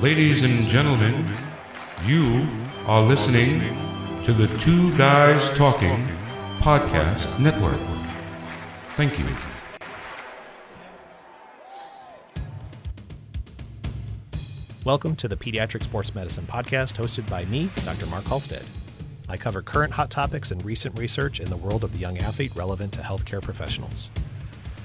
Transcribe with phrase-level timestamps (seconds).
[0.00, 1.30] Ladies and gentlemen,
[2.06, 2.48] you
[2.86, 3.60] are listening
[4.24, 6.08] to the Two Guys Talking
[6.60, 7.78] Podcast Network.
[8.94, 9.26] Thank you.
[14.86, 18.06] Welcome to the Pediatric Sports Medicine Podcast, hosted by me, Dr.
[18.06, 18.64] Mark Halstead.
[19.28, 22.56] I cover current hot topics and recent research in the world of the young athlete
[22.56, 24.08] relevant to healthcare professionals.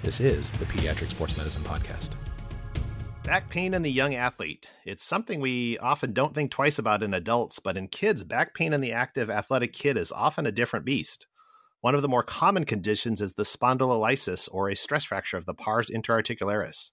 [0.03, 2.09] This is the Pediatric Sports Medicine Podcast.
[3.25, 4.69] Back pain in the young athlete.
[4.85, 8.71] It's something we often don't think twice about in adults, but in kids, back pain
[8.71, 11.25] in the active athletic kid is often a different beast.
[11.81, 15.55] One of the more common conditions is the spondylolysis, or a stress fracture of the
[15.55, 16.91] pars interarticularis.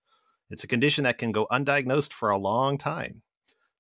[0.49, 3.21] It's a condition that can go undiagnosed for a long time.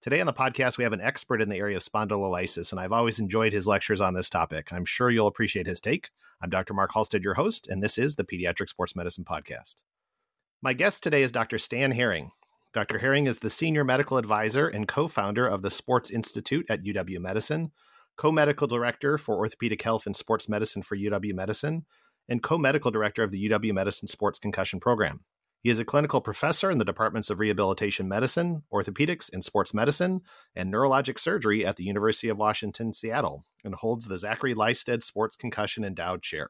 [0.02, 2.92] Today on the podcast, we have an expert in the area of spondylolysis, and I've
[2.92, 4.74] always enjoyed his lectures on this topic.
[4.74, 6.10] I'm sure you'll appreciate his take.
[6.42, 6.74] I'm Dr.
[6.74, 9.76] Mark Halstead, your host, and this is the Pediatric Sports Medicine Podcast.
[10.60, 11.56] My guest today is Dr.
[11.56, 12.30] Stan Herring.
[12.72, 12.98] Dr.
[12.98, 17.18] Herring is the senior medical advisor and co founder of the Sports Institute at UW
[17.20, 17.70] Medicine,
[18.16, 21.84] co medical director for orthopedic health and sports medicine for UW Medicine,
[22.30, 25.20] and co medical director of the UW Medicine Sports Concussion Program.
[25.60, 30.22] He is a clinical professor in the departments of rehabilitation medicine, orthopedics, and sports medicine,
[30.56, 35.36] and neurologic surgery at the University of Washington, Seattle, and holds the Zachary Lystedt Sports
[35.36, 36.48] Concussion Endowed Chair.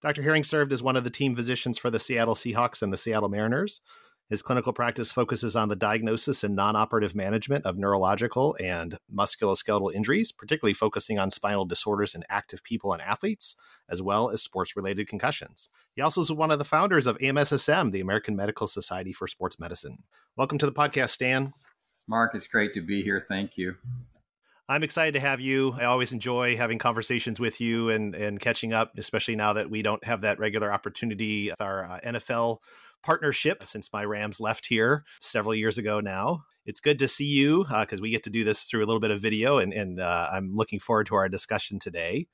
[0.00, 0.22] Dr.
[0.22, 3.28] Herring served as one of the team physicians for the Seattle Seahawks and the Seattle
[3.28, 3.80] Mariners,
[4.28, 9.94] his clinical practice focuses on the diagnosis and non operative management of neurological and musculoskeletal
[9.94, 13.54] injuries, particularly focusing on spinal disorders in active people and athletes,
[13.88, 15.68] as well as sports related concussions.
[15.94, 19.60] He also is one of the founders of AMSSM, the American Medical Society for Sports
[19.60, 19.98] Medicine.
[20.36, 21.52] Welcome to the podcast, Stan.
[22.08, 23.20] Mark, it's great to be here.
[23.20, 23.76] Thank you.
[24.68, 25.74] I'm excited to have you.
[25.78, 29.82] I always enjoy having conversations with you and, and catching up, especially now that we
[29.82, 32.58] don't have that regular opportunity with our uh, NFL
[33.06, 36.42] partnership since my Rams left here several years ago now.
[36.66, 39.00] It's good to see you because uh, we get to do this through a little
[39.00, 42.26] bit of video, and, and uh, I'm looking forward to our discussion today.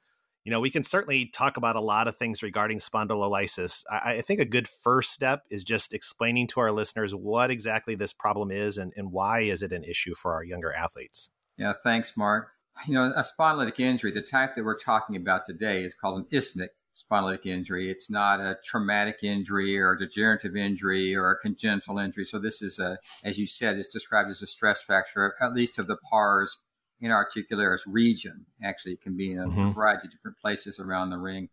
[0.44, 3.84] You know, we can certainly talk about a lot of things regarding spondylolysis.
[3.92, 7.94] I, I think a good first step is just explaining to our listeners what exactly
[7.94, 11.30] this problem is and, and why is it an issue for our younger athletes.
[11.58, 12.48] Yeah, thanks, Mark.
[12.86, 16.26] You know, a spondylolytic injury, the type that we're talking about today is called an
[16.32, 17.90] isthmic spondylolytic injury.
[17.90, 22.24] It's not a traumatic injury or a degenerative injury or a congenital injury.
[22.24, 25.78] So this is a, as you said, it's described as a stress fracture, at least
[25.78, 26.64] of the pars
[27.02, 28.46] interarticularis region.
[28.62, 29.72] Actually, it can be in a mm-hmm.
[29.72, 31.48] variety of different places around the ring.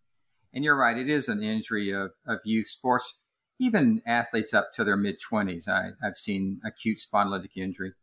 [0.53, 3.21] And you're right, it is an injury of, of youth sports,
[3.59, 5.67] even athletes up to their mid 20s.
[5.67, 7.93] I've seen acute spondylolytic injury.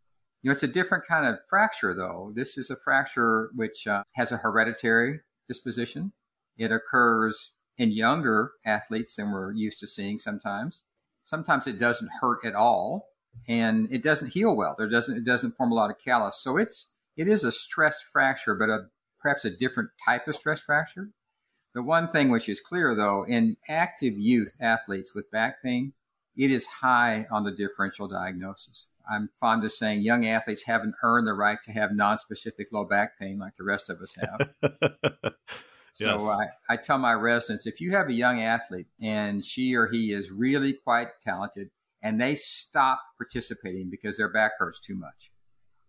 [0.42, 2.32] You know, it's a different kind of fracture, though.
[2.34, 6.12] This is a fracture which uh, has a hereditary disposition.
[6.56, 10.84] It occurs in younger athletes than we're used to seeing sometimes.
[11.24, 13.08] Sometimes it doesn't hurt at all
[13.48, 14.74] and it doesn't heal well.
[14.76, 16.38] There doesn't it doesn't form a lot of callus.
[16.40, 18.86] So it's it is a stress fracture, but a
[19.20, 21.10] perhaps a different type of stress fracture.
[21.74, 25.92] The one thing which is clear though, in active youth athletes with back pain,
[26.36, 28.88] it is high on the differential diagnosis.
[29.10, 33.18] I'm fond of saying young athletes haven't earned the right to have non-specific low back
[33.18, 35.34] pain like the rest of us have.
[35.96, 36.50] So yes.
[36.68, 40.12] I, I tell my residents if you have a young athlete and she or he
[40.12, 41.70] is really quite talented
[42.02, 45.30] and they stop participating because their back hurts too much,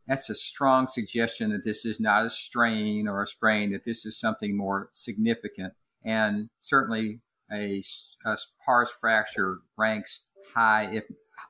[0.07, 4.05] that's a strong suggestion that this is not a strain or a sprain, that this
[4.05, 5.73] is something more significant.
[6.05, 7.19] And certainly
[7.51, 7.83] a,
[8.25, 11.03] a pars fracture ranks high if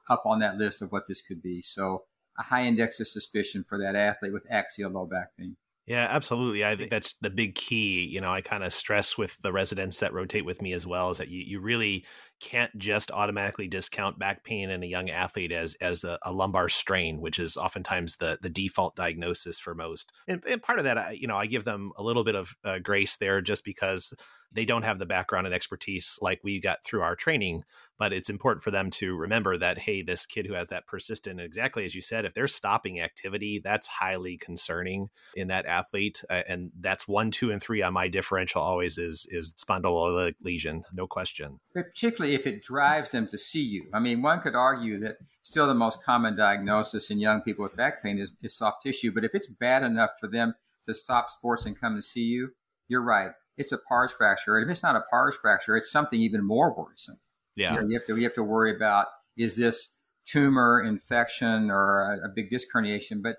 [0.10, 1.62] up on that list of what this could be.
[1.62, 2.06] So
[2.40, 5.58] a high index of suspicion for that athlete with axial low back pain.
[5.88, 6.66] Yeah, absolutely.
[6.66, 8.06] I think that's the big key.
[8.12, 11.10] You know, I kind of stress with the residents that rotate with me as well
[11.10, 12.06] is that you, you really
[12.42, 16.68] can't just automatically discount back pain in a young athlete as as a, a lumbar
[16.68, 20.12] strain, which is oftentimes the the default diagnosis for most.
[20.28, 22.54] And, and part of that, I, you know, I give them a little bit of
[22.66, 24.14] uh, grace there just because
[24.52, 27.64] they don't have the background and expertise like we got through our training
[28.00, 31.40] but it's important for them to remember that hey this kid who has that persistent
[31.40, 36.72] exactly as you said if they're stopping activity that's highly concerning in that athlete and
[36.80, 41.60] that's one two and three on my differential always is is spondylolytic lesion no question.
[41.74, 43.86] Particularly if it drives them to see you.
[43.94, 47.76] I mean one could argue that still the most common diagnosis in young people with
[47.76, 50.56] back pain is, is soft tissue but if it's bad enough for them
[50.86, 52.52] to stop sports and come to see you
[52.88, 54.58] you're right it's a pars fracture.
[54.58, 57.20] And if it's not a pars fracture, it's something even more worrisome.
[57.56, 57.74] Yeah.
[57.74, 59.96] You, know, you have to you have to worry about is this
[60.26, 63.24] tumor infection or a, a, big disc herniation.
[63.24, 63.38] But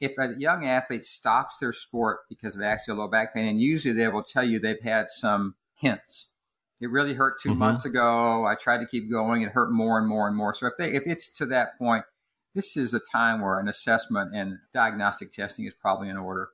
[0.00, 3.94] if a young athlete stops their sport because of axial low back pain, and usually
[3.94, 6.32] they will tell you they've had some hints.
[6.80, 7.58] It really hurt 2 mm-hmm.
[7.58, 8.46] months ago.
[8.46, 9.42] I tried to keep going.
[9.42, 10.54] It hurt more and more and more.
[10.54, 12.04] So if they if it's to that point,
[12.54, 16.48] this is a time where an assessment and diagnostic testing is probably in order.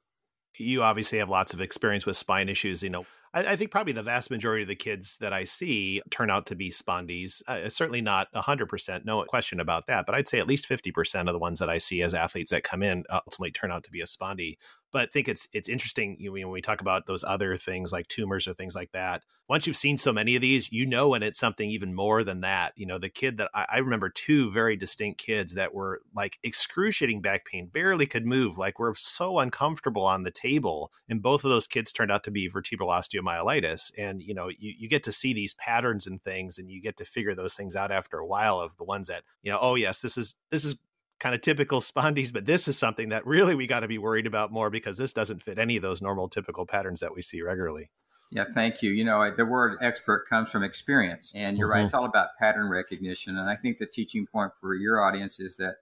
[0.58, 2.82] You obviously have lots of experience with spine issues.
[2.82, 6.00] You know, I, I, think probably the vast majority of the kids that I see
[6.10, 7.42] turn out to be spondies.
[7.46, 10.06] Uh, certainly not 100%, no question about that.
[10.06, 12.64] But I'd say at least 50% of the ones that I see as athletes that
[12.64, 14.56] come in ultimately turn out to be a spondy
[14.96, 17.92] but I think it's it's interesting you know, when we talk about those other things
[17.92, 19.24] like tumors or things like that.
[19.46, 22.40] Once you've seen so many of these, you know when it's something even more than
[22.40, 22.72] that.
[22.76, 26.38] You know, the kid that I, I remember two very distinct kids that were like
[26.42, 30.90] excruciating back pain, barely could move, like were so uncomfortable on the table.
[31.10, 33.92] And both of those kids turned out to be vertebral osteomyelitis.
[33.98, 36.96] And you know, you, you get to see these patterns and things, and you get
[36.96, 39.74] to figure those things out after a while of the ones that you know, oh
[39.74, 40.78] yes, this is this is
[41.20, 44.26] kind of typical spondies, but this is something that really we got to be worried
[44.26, 47.42] about more because this doesn't fit any of those normal typical patterns that we see
[47.42, 47.90] regularly.
[48.30, 48.90] Yeah, thank you.
[48.90, 51.74] You know, the word expert comes from experience, and you're mm-hmm.
[51.74, 51.84] right.
[51.84, 53.36] It's all about pattern recognition.
[53.36, 55.76] And I think the teaching point for your audience is that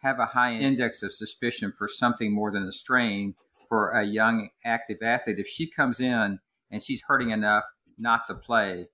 [0.00, 3.34] have a high index of suspicion for something more than a strain
[3.68, 5.38] for a young active athlete.
[5.38, 6.38] If she comes in
[6.70, 7.64] and she's hurting enough
[7.98, 8.88] not to play,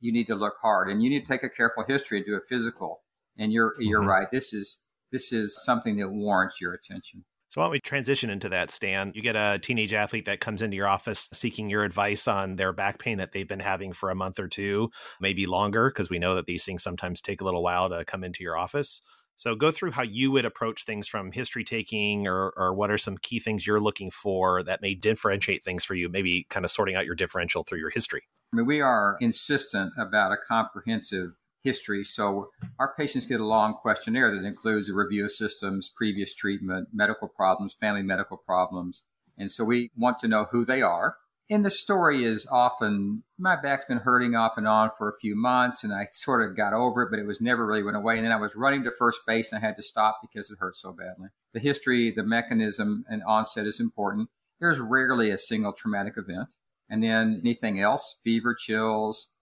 [0.00, 2.34] you need to look hard and you need to take a careful history and do
[2.34, 3.00] a physical.
[3.38, 4.08] And you're you're mm-hmm.
[4.08, 4.30] right.
[4.30, 7.24] This is this is something that warrants your attention.
[7.48, 9.10] So why don't we transition into that, Stan?
[9.12, 12.72] You get a teenage athlete that comes into your office seeking your advice on their
[12.72, 14.90] back pain that they've been having for a month or two,
[15.20, 18.22] maybe longer, because we know that these things sometimes take a little while to come
[18.22, 19.02] into your office.
[19.34, 22.98] So go through how you would approach things from history taking or, or what are
[22.98, 26.70] some key things you're looking for that may differentiate things for you, maybe kind of
[26.70, 28.22] sorting out your differential through your history.
[28.52, 31.30] I mean, we are insistent about a comprehensive
[31.62, 32.04] history.
[32.04, 36.88] So our patients get a long questionnaire that includes a review of systems, previous treatment,
[36.92, 39.02] medical problems, family medical problems.
[39.36, 41.16] And so we want to know who they are.
[41.50, 45.34] And the story is often my back's been hurting off and on for a few
[45.34, 48.16] months and I sort of got over it, but it was never really went away.
[48.16, 50.58] And then I was running to first base and I had to stop because it
[50.60, 51.30] hurt so badly.
[51.52, 54.28] The history, the mechanism and onset is important.
[54.60, 56.54] There's rarely a single traumatic event.
[56.88, 59.32] And then anything else, fever, chills,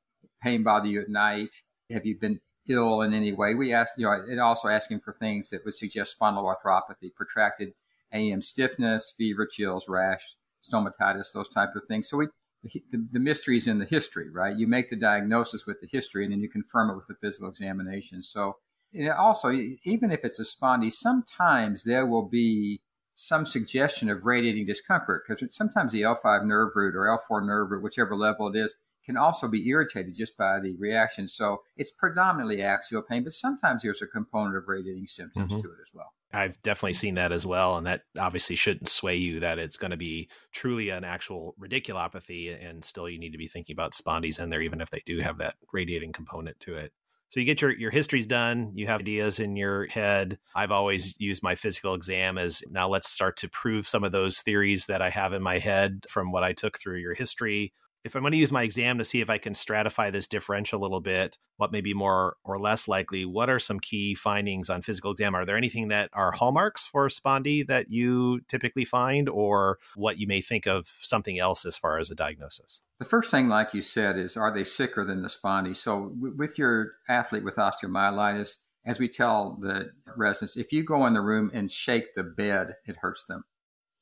[0.43, 1.57] pain bother you at night,
[1.91, 3.55] have you been ill in any way?
[3.55, 7.73] We ask, you know, and also asking for things that would suggest spondyloarthropathy, protracted
[8.13, 12.09] AM stiffness, fever, chills, rash, stomatitis, those type of things.
[12.09, 12.29] So we,
[12.63, 14.57] the, the mystery is in the history, right?
[14.57, 17.49] You make the diagnosis with the history and then you confirm it with the physical
[17.49, 18.23] examination.
[18.23, 18.57] So
[18.95, 19.51] and also,
[19.85, 22.81] even if it's a spondy, sometimes there will be
[23.15, 27.83] some suggestion of radiating discomfort because sometimes the L5 nerve root or L4 nerve root,
[27.83, 28.77] whichever level it is,
[29.09, 31.27] can also be irritated just by the reaction.
[31.29, 35.63] So it's predominantly axial pain, but sometimes there's a component of radiating symptoms mm-hmm.
[35.63, 36.13] to it as well.
[36.31, 37.79] I've definitely seen that as well.
[37.79, 42.55] And that obviously shouldn't sway you that it's going to be truly an actual radiculopathy.
[42.63, 45.21] And still, you need to be thinking about spondies in there, even if they do
[45.21, 46.93] have that radiating component to it.
[47.31, 50.39] So you get your, your histories done, you have ideas in your head.
[50.55, 54.41] I've always used my physical exam as now let's start to prove some of those
[54.41, 57.73] theories that I have in my head from what I took through your history
[58.09, 60.81] if I'm going to use my exam to see if I can stratify this differential
[60.81, 64.71] a little bit, what may be more or less likely, what are some key findings
[64.71, 65.35] on physical exam?
[65.35, 70.27] Are there anything that are hallmarks for spondy that you typically find, or what you
[70.27, 72.81] may think of something else as far as a diagnosis?
[72.99, 75.77] The first thing, like you said, is are they sicker than the spondy?
[75.77, 78.57] So, w- with your athlete with osteomyelitis,
[78.87, 82.77] as we tell the residents, if you go in the room and shake the bed,
[82.87, 83.45] it hurts them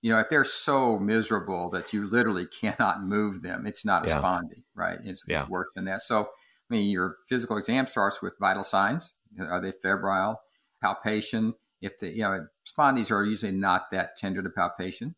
[0.07, 4.09] you know, if they're so miserable that you literally cannot move them, it's not a
[4.09, 4.21] yeah.
[4.21, 4.99] spondy, right?
[5.03, 5.41] It's, yeah.
[5.41, 6.01] it's worse than that.
[6.01, 9.15] So, I mean, your physical exam starts with vital signs.
[9.41, 10.41] Are they febrile?
[10.81, 11.55] Palpation.
[11.83, 15.17] If the, you know, spondies are usually not that tender to palpation,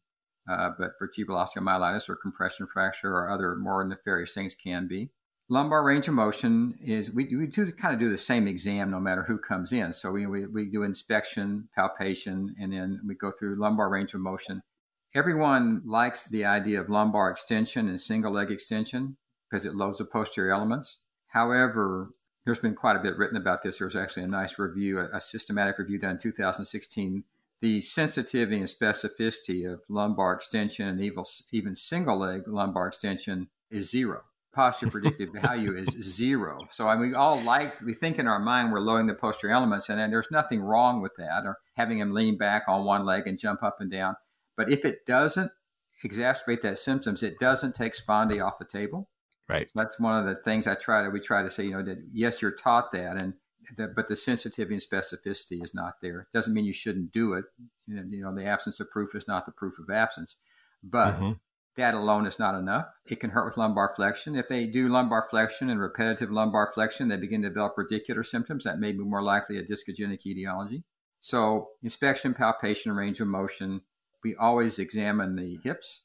[0.51, 5.11] uh, but vertebral osteomyelitis or compression fracture or other more nefarious things can be.
[5.51, 9.01] Lumbar range of motion is we, we do kind of do the same exam no
[9.01, 9.93] matter who comes in.
[9.93, 14.21] So we, we, we do inspection, palpation, and then we go through lumbar range of
[14.21, 14.63] motion.
[15.15, 19.17] Everyone likes the idea of lumbar extension and single leg extension
[19.49, 21.01] because it loads the posterior elements.
[21.29, 22.11] However,
[22.45, 23.79] there's been quite a bit written about this.
[23.79, 27.25] There was actually a nice review, a, a systematic review done in 2016.
[27.61, 33.91] The sensitivity and specificity of lumbar extension and even, even single leg lumbar extension is
[33.91, 34.23] zero.
[34.53, 36.67] Positive predictive value is zero.
[36.71, 39.55] So I mean, we all like, we think in our mind we're loading the posterior
[39.55, 43.05] elements, and, and there's nothing wrong with that, or having him lean back on one
[43.05, 44.17] leg and jump up and down.
[44.59, 45.53] But if it doesn't
[46.05, 49.09] exacerbate that symptoms, it doesn't take spondy off the table.
[49.49, 49.71] Right.
[49.71, 51.65] So that's one of the things I try to we try to say.
[51.65, 53.35] You know that yes, you're taught that, and
[53.77, 56.21] the, but the sensitivity and specificity is not there.
[56.21, 57.45] It doesn't mean you shouldn't do it.
[57.87, 60.41] You know, the absence of proof is not the proof of absence.
[60.83, 61.33] But mm-hmm.
[61.77, 62.87] that alone is not enough.
[63.07, 64.37] It can hurt with lumbar flexion.
[64.37, 68.65] If they do lumbar flexion and repetitive lumbar flexion, they begin to develop radicular symptoms.
[68.65, 70.83] That may be more likely a discogenic etiology.
[71.21, 73.83] So, inspection, palpation, range of motion.
[74.25, 76.05] We always examine the hips,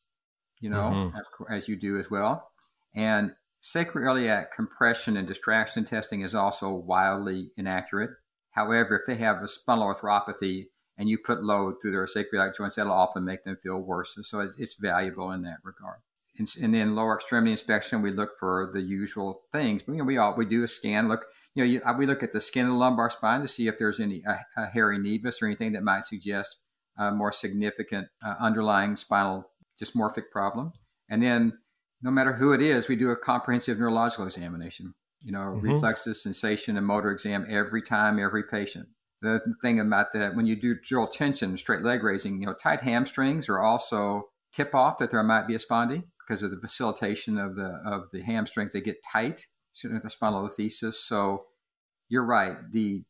[0.60, 1.54] you know, mm-hmm.
[1.54, 2.50] as you do as well.
[2.96, 3.32] And
[3.64, 8.12] sacroiliac compression and distraction testing is also wildly inaccurate.
[8.52, 10.66] However, if they have a spondyloarthropathy
[10.98, 14.18] and you put load through their sacroiliac joints, that'll often make them feel worse.
[14.24, 16.00] So it's, it's valuable in that regard.
[16.38, 19.84] And, and, then lower extremity inspection, we look for the usual things.
[19.84, 21.08] But, you know, we all we do a scan.
[21.08, 23.68] Look, you know, you, we look at the skin of the lumbar spine to see
[23.68, 26.58] if there's any a, a hairy nevus or anything that might suggest
[26.98, 29.50] a more significant uh, underlying spinal
[29.82, 30.74] dysmorphic problem.
[31.10, 31.58] And then,
[32.02, 34.94] no matter who it is, we do a comprehensive neurological examination.
[35.22, 35.72] You know, mm-hmm.
[35.74, 38.90] reflexes, sensation, and motor exam every time, every patient.
[39.22, 42.82] The thing about that, when you do dural tension, straight leg raising, you know, tight
[42.82, 47.38] hamstrings are also tip off that there might be a spondy because of the facilitation
[47.38, 48.74] of the of the hamstrings.
[48.74, 49.46] They get tight
[49.84, 50.96] at the spondylolisthesis.
[50.96, 51.46] So
[52.10, 52.58] you're right.
[52.72, 53.04] The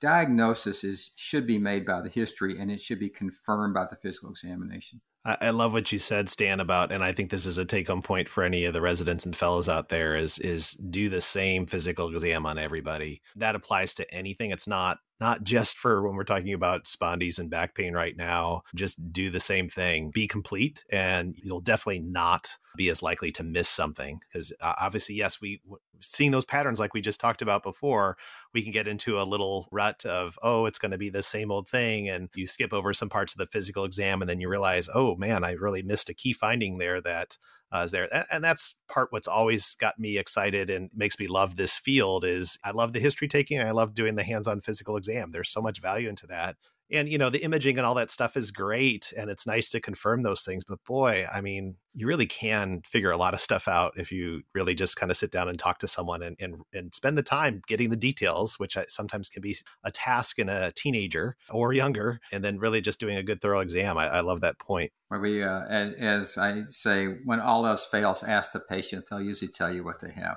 [0.00, 3.96] diagnosis is should be made by the history and it should be confirmed by the
[3.96, 5.00] physical examination.
[5.24, 8.30] I love what you said, Stan, about, and I think this is a take-home point
[8.30, 12.08] for any of the residents and fellows out there: is is do the same physical
[12.14, 13.20] exam on everybody.
[13.36, 14.52] That applies to anything.
[14.52, 18.62] It's not not just for when we're talking about spondies and back pain right now.
[18.74, 20.10] Just do the same thing.
[20.10, 24.20] Be complete, and you'll definitely not be as likely to miss something.
[24.20, 25.60] Because uh, obviously, yes, we
[26.00, 28.16] seeing those patterns like we just talked about before,
[28.54, 31.50] we can get into a little rut of oh, it's going to be the same
[31.50, 34.48] old thing, and you skip over some parts of the physical exam, and then you
[34.48, 37.36] realize, oh man, I really missed a key finding there that
[37.72, 41.56] uh, is there and that's part what's always got me excited and makes me love
[41.56, 45.30] this field is i love the history taking i love doing the hands-on physical exam.
[45.30, 46.56] There's so much value into that
[46.90, 49.80] and you know the imaging and all that stuff is great and it's nice to
[49.80, 53.66] confirm those things but boy i mean you really can figure a lot of stuff
[53.66, 56.56] out if you really just kind of sit down and talk to someone and and,
[56.72, 60.72] and spend the time getting the details which sometimes can be a task in a
[60.72, 63.98] teenager or younger and then really just doing a good thorough exam.
[63.98, 64.92] I, I love that point.
[65.08, 69.22] Where we uh, as, as, i say when all else fails ask the patient they'll
[69.22, 70.36] usually tell you what they have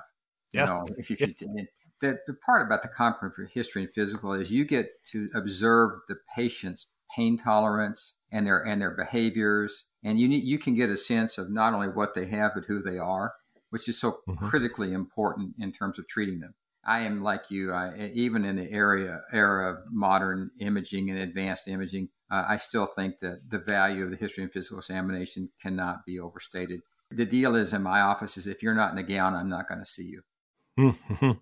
[0.52, 0.66] you yeah.
[0.66, 1.66] know if you, if you
[2.02, 6.16] the, the part about the comprehensive history and physical is you get to observe the
[6.36, 10.96] patient's pain tolerance and their and their behaviors, and you need, you can get a
[10.96, 13.32] sense of not only what they have but who they are,
[13.70, 14.46] which is so mm-hmm.
[14.46, 16.54] critically important in terms of treating them.
[16.84, 21.68] I am like you, I, even in the area era of modern imaging and advanced
[21.68, 26.04] imaging, uh, I still think that the value of the history and physical examination cannot
[26.04, 26.80] be overstated.
[27.12, 29.68] The deal is in my office is if you're not in a gown, I'm not
[29.68, 30.22] going to see you.
[30.78, 31.32] Mm-hmm.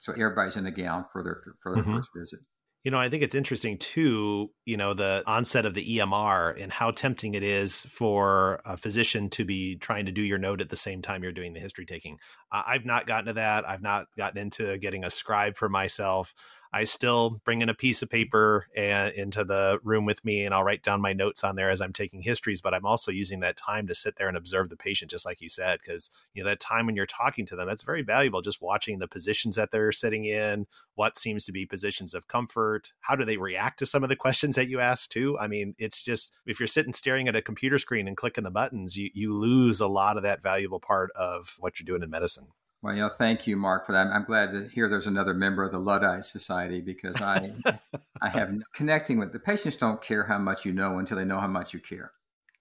[0.00, 1.96] So everybody's in a gown for their for their mm-hmm.
[1.96, 2.40] first visit.
[2.82, 6.72] You know, I think it's interesting too, you know, the onset of the EMR and
[6.72, 10.70] how tempting it is for a physician to be trying to do your note at
[10.70, 12.16] the same time you're doing the history taking.
[12.50, 13.68] I've not gotten to that.
[13.68, 16.32] I've not gotten into getting a scribe for myself.
[16.72, 20.54] I still bring in a piece of paper and into the room with me, and
[20.54, 22.60] I'll write down my notes on there as I'm taking histories.
[22.60, 25.40] But I'm also using that time to sit there and observe the patient, just like
[25.40, 28.40] you said, because you know that time when you're talking to them, that's very valuable.
[28.40, 32.92] Just watching the positions that they're sitting in, what seems to be positions of comfort,
[33.00, 35.38] how do they react to some of the questions that you ask too.
[35.38, 38.50] I mean, it's just if you're sitting staring at a computer screen and clicking the
[38.50, 42.10] buttons, you you lose a lot of that valuable part of what you're doing in
[42.10, 42.48] medicine.
[42.82, 44.06] Well, you know, thank you, Mark, for that.
[44.06, 47.52] I'm glad to hear there's another member of the Luddite Society because I,
[48.22, 49.76] I have connecting with the patients.
[49.76, 52.12] Don't care how much you know until they know how much you care.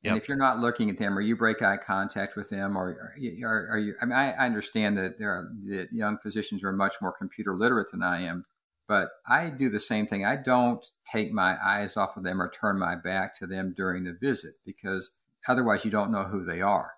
[0.03, 0.11] Yep.
[0.11, 3.15] And if you're not looking at them, or you break eye contact with them, or
[3.43, 3.95] are, are you?
[4.01, 7.55] I mean, I, I understand that there are that young physicians are much more computer
[7.55, 8.45] literate than I am,
[8.87, 10.25] but I do the same thing.
[10.25, 14.03] I don't take my eyes off of them or turn my back to them during
[14.03, 15.11] the visit because
[15.47, 16.91] otherwise you don't know who they are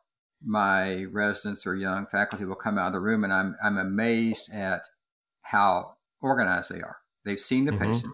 [0.43, 4.51] my residents or young faculty will come out of the room and I'm, I'm amazed
[4.51, 4.83] at
[5.43, 6.97] how organized they are.
[7.25, 7.91] They've seen the mm-hmm.
[7.91, 8.13] patient,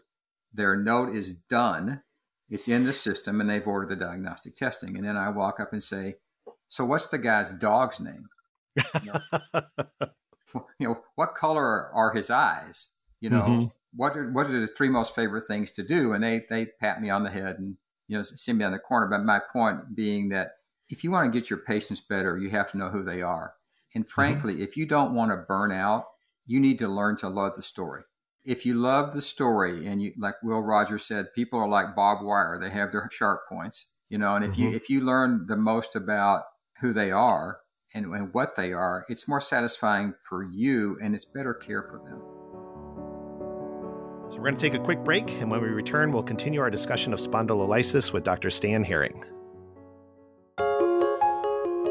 [0.53, 2.01] their note is done,
[2.49, 4.97] it's in the system, and they've ordered the diagnostic testing.
[4.97, 6.15] And then I walk up and say,
[6.69, 8.27] So, what's the guy's dog's name?
[9.03, 9.61] You know,
[10.79, 12.93] you know what color are his eyes?
[13.19, 13.65] You know, mm-hmm.
[13.95, 16.13] what, are, what are the three most favorite things to do?
[16.13, 18.79] And they, they pat me on the head and, you know, send me on the
[18.79, 19.07] corner.
[19.07, 20.51] But my point being that
[20.89, 23.53] if you want to get your patients better, you have to know who they are.
[23.93, 24.11] And mm-hmm.
[24.11, 24.63] frankly, mm-hmm.
[24.63, 26.05] if you don't want to burn out,
[26.45, 28.03] you need to learn to love the story.
[28.45, 32.23] If you love the story and you like Will Rogers said, people are like barbed
[32.23, 34.61] wire, they have their sharp points, you know, and if mm-hmm.
[34.61, 36.43] you if you learn the most about
[36.79, 37.59] who they are
[37.93, 41.97] and, and what they are, it's more satisfying for you and it's better care for
[41.97, 42.21] them.
[44.29, 46.69] So, we're going to take a quick break, and when we return, we'll continue our
[46.69, 48.49] discussion of spondylolysis with Dr.
[48.49, 49.23] Stan Herring.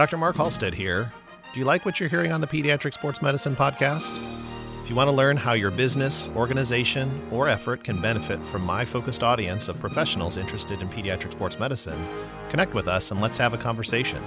[0.00, 0.16] Dr.
[0.16, 1.12] Mark Halstead here.
[1.52, 4.16] Do you like what you're hearing on the Pediatric Sports Medicine podcast?
[4.82, 8.86] If you want to learn how your business, organization, or effort can benefit from my
[8.86, 12.02] focused audience of professionals interested in pediatric sports medicine,
[12.48, 14.24] connect with us and let's have a conversation.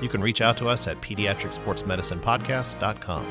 [0.00, 3.26] You can reach out to us at pediatricsportsmedicinepodcast.com.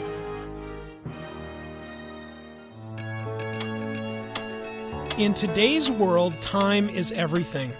[5.17, 7.71] In today's world, time is everything.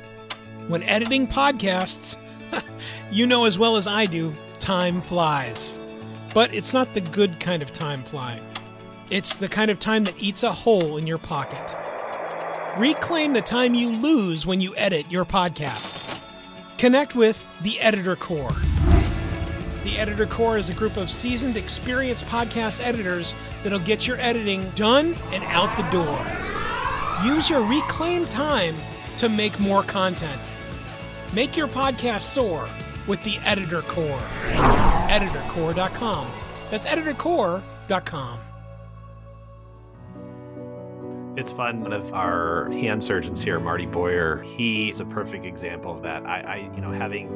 [0.67, 2.17] When editing podcasts,
[3.11, 5.75] you know as well as I do, time flies.
[6.33, 8.43] But it's not the good kind of time flying.
[9.09, 11.75] It's the kind of time that eats a hole in your pocket.
[12.77, 16.21] Reclaim the time you lose when you edit your podcast.
[16.77, 18.51] Connect with the Editor Core.
[19.83, 24.69] The Editor Core is a group of seasoned, experienced podcast editors that'll get your editing
[24.75, 26.19] done and out the door.
[27.25, 28.75] Use your reclaimed time
[29.17, 30.39] to make more content.
[31.33, 32.67] Make your podcast soar
[33.07, 34.19] with the Editor Core.
[35.09, 36.31] EditorCore.com.
[36.71, 38.39] That's EditorCore.com.
[41.38, 41.81] It's fun.
[41.81, 46.25] One of our hand surgeons here, Marty Boyer, he's a perfect example of that.
[46.25, 47.29] I, I you know, having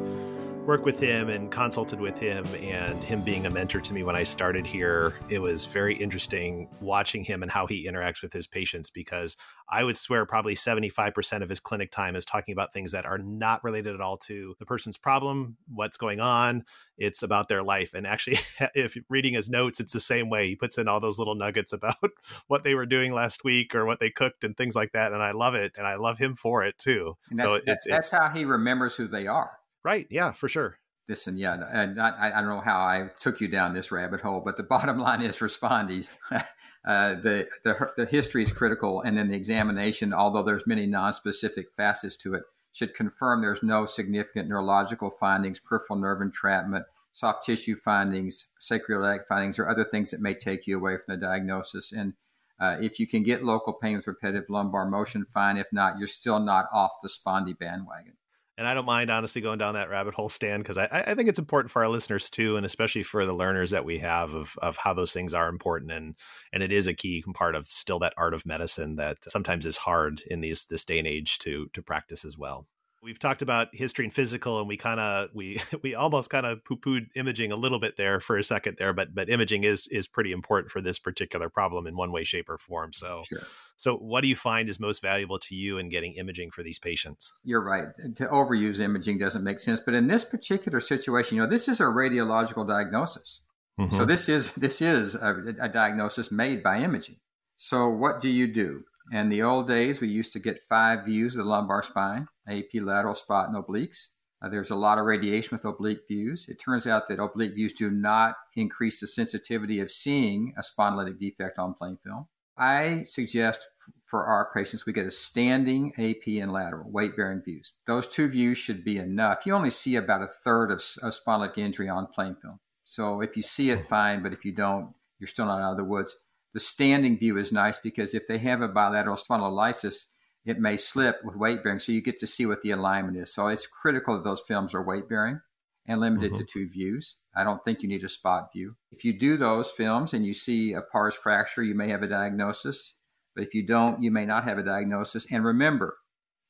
[0.66, 4.16] worked with him and consulted with him and him being a mentor to me when
[4.16, 8.48] I started here, it was very interesting watching him and how he interacts with his
[8.48, 9.36] patients because
[9.70, 13.18] I would swear probably 75% of his clinic time is talking about things that are
[13.18, 16.64] not related at all to the person's problem, what's going on.
[16.98, 17.94] It's about their life.
[17.94, 18.40] And actually,
[18.74, 20.48] if reading his notes, it's the same way.
[20.48, 21.98] He puts in all those little nuggets about
[22.48, 25.12] what they were doing last week or what they cooked and things like that.
[25.12, 25.78] And I love it.
[25.78, 27.18] And I love him for it too.
[27.30, 29.58] And that's, so that's, it's, that's how he remembers who they are.
[29.84, 30.08] Right.
[30.10, 30.80] Yeah, for sure.
[31.10, 34.42] Listen, yeah, and I, I don't know how I took you down this rabbit hole,
[34.44, 36.10] but the bottom line is respondees.
[36.86, 41.68] Uh, the, the the history is critical, and then the examination, although there's many non-specific
[41.78, 42.44] facets to it,
[42.74, 49.58] should confirm there's no significant neurological findings, peripheral nerve entrapment, soft tissue findings, sacroiliac findings,
[49.58, 51.94] or other things that may take you away from the diagnosis.
[51.94, 52.16] And
[52.60, 55.56] uh, if you can get local pain with repetitive lumbar motion, fine.
[55.56, 58.16] If not, you're still not off the spondy bandwagon
[58.58, 61.30] and I don't mind honestly going down that rabbit hole, Stan, because I, I think
[61.30, 64.56] it's important for our listeners too, and especially for the learners that we have of
[64.62, 66.16] of how those things are important, and
[66.52, 69.78] and it is a key part of still that art of medicine that sometimes is
[69.78, 72.68] hard in these this day and age to to practice as well.
[73.04, 76.64] We've talked about history and physical, and we kind of we we almost kind of
[76.64, 79.88] poo pooed imaging a little bit there for a second there, but but imaging is
[79.88, 82.94] is pretty important for this particular problem in one way, shape, or form.
[82.94, 83.24] So.
[83.28, 83.44] Sure.
[83.76, 86.78] So, what do you find is most valuable to you in getting imaging for these
[86.78, 87.34] patients?
[87.44, 87.88] You're right.
[88.16, 91.82] To overuse imaging doesn't make sense, but in this particular situation, you know, this is
[91.82, 93.42] a radiological diagnosis.
[93.80, 93.96] Mm-hmm.
[93.96, 97.16] So this is this is a, a, diagnosis made by imaging.
[97.58, 98.84] So what do you do?
[99.12, 102.82] In the old days, we used to get five views of the lumbar spine: AP,
[102.82, 104.10] lateral, spot, and obliques.
[104.42, 106.48] Uh, there's a lot of radiation with oblique views.
[106.50, 111.18] It turns out that oblique views do not increase the sensitivity of seeing a spondylolytic
[111.18, 112.28] defect on plain film.
[112.58, 113.66] I suggest
[114.06, 117.74] for our patients we get a standing AP and lateral weight bearing views.
[117.88, 119.46] Those two views should be enough.
[119.46, 122.60] You only see about a third of, of spondylolytic injury on plain film.
[122.86, 125.78] So if you see it, fine, but if you don't, you're still not out of
[125.78, 126.16] the woods.
[126.54, 130.12] The standing view is nice because if they have a bilateral spondylolysis,
[130.46, 133.34] it may slip with weight bearing, so you get to see what the alignment is.
[133.34, 135.40] So it's critical that those films are weight bearing
[135.86, 136.44] and limited mm-hmm.
[136.44, 137.18] to two views.
[137.36, 138.76] I don't think you need a spot view.
[138.92, 142.08] If you do those films and you see a pars fracture, you may have a
[142.08, 142.96] diagnosis.
[143.36, 145.32] But if you don't, you may not have a diagnosis.
[145.32, 145.98] And remember,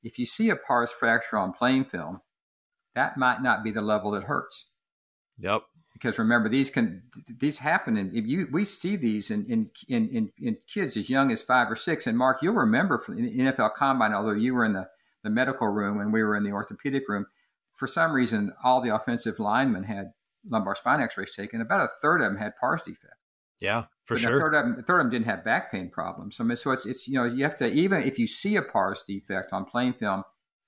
[0.03, 2.21] if you see a pars fracture on plain film,
[2.95, 4.69] that might not be the level that hurts.
[5.39, 5.63] Yep.
[5.93, 7.03] Because remember, these can
[7.39, 11.43] these happen, and you we see these in in, in in kids as young as
[11.43, 12.08] five or six.
[12.08, 14.88] And Mark, you'll remember from the NFL Combine, although you were in the
[15.23, 17.27] the medical room and we were in the orthopedic room,
[17.75, 20.13] for some reason, all the offensive linemen had
[20.49, 21.62] lumbar spine X-rays taken.
[21.62, 23.15] About a third of them had pars defect.
[23.62, 24.38] Yeah, for but sure.
[24.38, 26.39] A third, of them, a third of them didn't have back pain problems.
[26.39, 28.62] I mean, so it's it's you know you have to even if you see a
[28.62, 30.23] pars defect on plain film,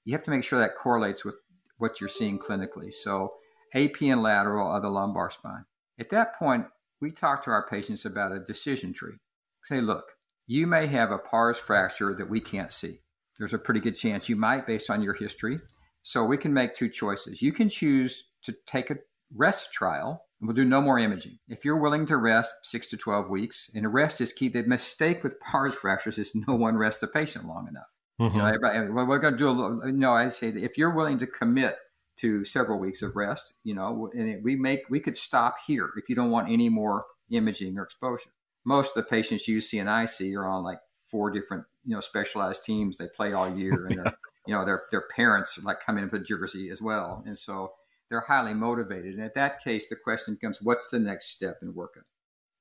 [0.05, 1.35] you have to make sure that correlates with
[1.77, 2.93] what you're seeing clinically.
[2.93, 3.33] So
[3.75, 5.65] AP and lateral of the lumbar spine.
[5.99, 6.65] At that point,
[7.01, 9.15] we talk to our patients about a decision tree.
[9.63, 10.05] Say, look,
[10.47, 12.99] you may have a pars fracture that we can't see.
[13.37, 15.59] There's a pretty good chance you might based on your history.
[16.03, 17.41] So we can make two choices.
[17.41, 18.97] You can choose to take a
[19.35, 21.39] rest trial and we'll do no more imaging.
[21.47, 25.23] If you're willing to rest six to 12 weeks, and rest is key, the mistake
[25.23, 27.87] with pars fractures is no one rests a patient long enough.
[28.19, 28.35] Mm-hmm.
[28.35, 29.81] You know, everybody, well, we're going to do a little.
[29.93, 31.77] No, I say that if you're willing to commit
[32.17, 36.09] to several weeks of rest, you know, and we make we could stop here if
[36.09, 38.29] you don't want any more imaging or exposure.
[38.63, 40.79] Most of the patients you see and I see are on like
[41.11, 42.97] four different, you know, specialized teams.
[42.97, 44.11] They play all year, and
[44.47, 47.73] you know, their their parents like come in with jersey as well, and so
[48.09, 49.15] they're highly motivated.
[49.15, 52.03] And at that case, the question becomes, what's the next step in working?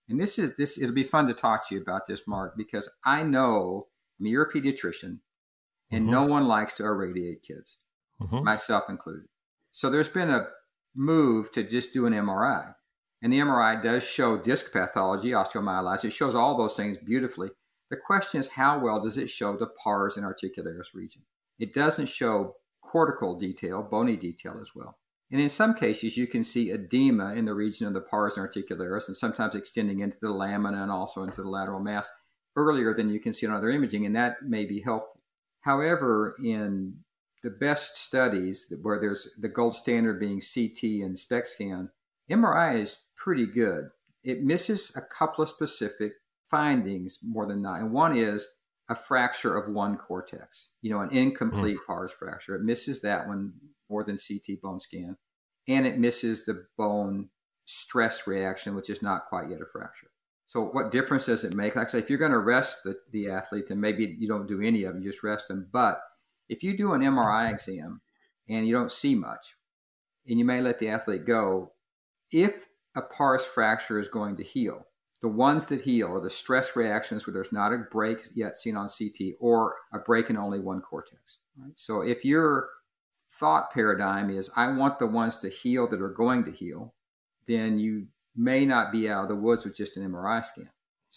[0.09, 0.79] And this is this.
[0.79, 3.89] It'll be fun to talk to you about this, Mark, because I know
[4.19, 5.19] I mean, you're a pediatrician,
[5.91, 6.11] and mm-hmm.
[6.11, 7.79] no one likes to irradiate kids,
[8.21, 8.45] mm-hmm.
[8.45, 9.27] myself included.
[9.75, 10.47] So there's been a
[10.95, 12.77] move to just do an MRI.
[13.21, 16.05] And the MRI does show disc pathology, osteomyelitis.
[16.05, 17.51] It shows all those things beautifully.
[17.91, 21.23] The question is, how well does it show the pars interarticularis region?
[21.59, 24.97] It doesn't show cortical detail, bony detail as well.
[25.33, 29.09] And in some cases, you can see edema in the region of the pars interarticularis,
[29.09, 32.09] and sometimes extending into the lamina and also into the lateral mass
[32.55, 35.21] earlier than you can see on other imaging, and that may be helpful.
[35.63, 36.99] However, in
[37.45, 41.91] the best studies where there's the gold standard being CT and SPECT scan,
[42.31, 43.91] MRI is pretty good.
[44.25, 46.13] It misses a couple of specific
[46.51, 47.81] findings more than not.
[47.81, 48.49] And one is
[48.89, 51.87] a fracture of one cortex, you know, an incomplete mm.
[51.87, 52.55] pars fracture.
[52.55, 53.53] It misses that one
[53.91, 55.19] more than CT bone scan.
[55.69, 57.29] And it misses the bone
[57.67, 60.09] stress reaction, which is not quite yet a fracture.
[60.47, 61.77] So what difference does it make?
[61.77, 64.47] Like I say, if you're going to rest the, the athlete, then maybe you don't
[64.47, 65.69] do any of it, you just rest them.
[65.71, 66.01] But
[66.55, 68.01] if you do an MRI exam
[68.49, 69.57] and you don't see much,
[70.27, 71.73] and you may let the athlete go,
[72.31, 74.87] if a pars fracture is going to heal,
[75.21, 78.77] the ones that heal are the stress reactions where there's not a break yet seen
[78.77, 81.39] on CT or a break in only one cortex.
[81.59, 81.73] Right?
[81.75, 82.69] So if your
[83.29, 86.95] thought paradigm is, I want the ones to heal that are going to heal,
[87.49, 90.65] then you may not be out of the woods with just an MRI scan.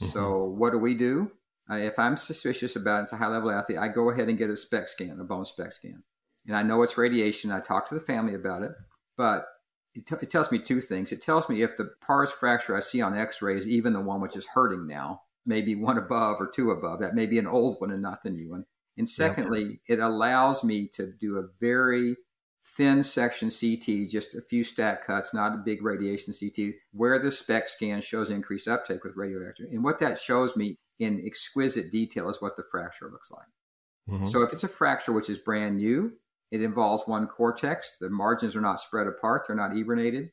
[0.02, 0.06] Mm-hmm.
[0.06, 1.32] So what do we do?
[1.69, 4.38] Uh, if I'm suspicious about it, it's a high level athlete, I go ahead and
[4.38, 6.03] get a SPECT scan, a bone SPECT scan.
[6.45, 7.51] And I know it's radiation.
[7.51, 8.71] I talk to the family about it,
[9.17, 9.45] but
[9.93, 11.12] it, t- it tells me two things.
[11.12, 14.21] It tells me if the pars fracture I see on x rays, even the one
[14.21, 16.99] which is hurting now, maybe one above or two above.
[17.01, 18.65] That may be an old one and not the new one.
[18.97, 19.95] And secondly, yeah.
[19.95, 22.15] it allows me to do a very
[22.63, 27.32] thin section CT, just a few stat cuts, not a big radiation CT, where the
[27.32, 29.67] SPECT scan shows increased uptake with radioactive.
[29.71, 33.47] And what that shows me in exquisite detail is what the fracture looks like.
[34.10, 34.25] Mm-hmm.
[34.25, 36.13] So if it's a fracture which is brand new,
[36.51, 40.29] it involves one cortex, the margins are not spread apart, they're not eburnated,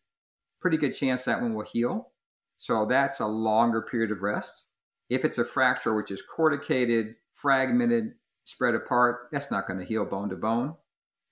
[0.60, 2.12] pretty good chance that one will heal.
[2.56, 4.66] So that's a longer period of rest.
[5.10, 8.12] If it's a fracture which is corticated, fragmented,
[8.44, 10.76] spread apart, that's not going to heal bone to bone,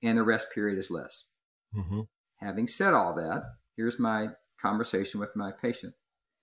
[0.03, 1.27] and the rest period is less.
[1.75, 2.01] Mm-hmm.
[2.37, 3.45] Having said all that,
[3.77, 4.29] here's my
[4.61, 5.95] conversation with my patient.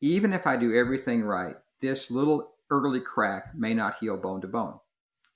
[0.02, 4.48] Even if I do everything right, this little early crack may not heal bone to
[4.48, 4.80] bone.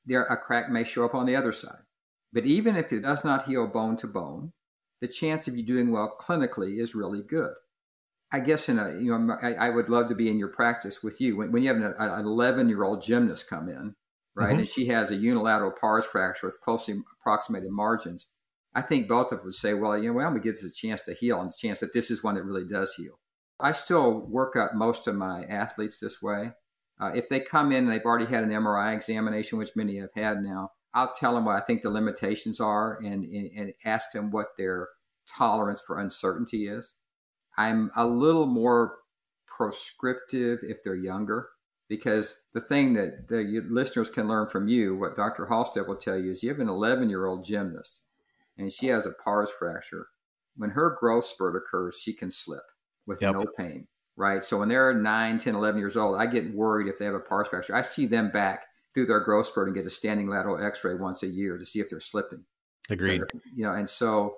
[0.05, 1.83] There, a crack may show up on the other side.
[2.31, 4.53] But even if it does not heal bone to bone,
[5.01, 7.53] the chance of you doing well clinically is really good.
[8.31, 11.03] I guess in a, you know, I, I would love to be in your practice
[11.03, 11.37] with you.
[11.37, 13.95] When, when you have an, an 11 year old gymnast come in,
[14.35, 14.59] right, mm-hmm.
[14.59, 18.25] and she has a unilateral pars fracture with closely approximated margins,
[18.73, 20.55] I think both of us would say, well, you know, well, I'm going to give
[20.55, 22.95] this a chance to heal and a chance that this is one that really does
[22.95, 23.19] heal.
[23.59, 26.53] I still work up most of my athletes this way.
[27.03, 30.13] Uh, if they come in and they've already had an MRI examination, which many have
[30.15, 34.13] had now, I'll tell them what I think the limitations are and, and, and ask
[34.13, 34.87] them what their
[35.27, 36.93] tolerance for uncertainty is.
[37.57, 38.99] I'm a little more
[39.47, 41.49] proscriptive if they're younger
[41.89, 45.47] because the thing that the listeners can learn from you, what Dr.
[45.47, 47.99] Halstead will tell you, is you have an 11 year old gymnast
[48.57, 50.07] and she has a pars fracture.
[50.55, 52.63] When her growth spurt occurs, she can slip
[53.05, 53.33] with yep.
[53.33, 54.43] no pain right?
[54.43, 57.19] So when they're 9, 10, 11 years old, I get worried if they have a
[57.19, 57.75] pars fracture.
[57.75, 61.23] I see them back through their growth spurt and get a standing lateral x-ray once
[61.23, 62.45] a year to see if they're slipping.
[62.89, 63.23] Agreed.
[63.55, 64.35] You know, and so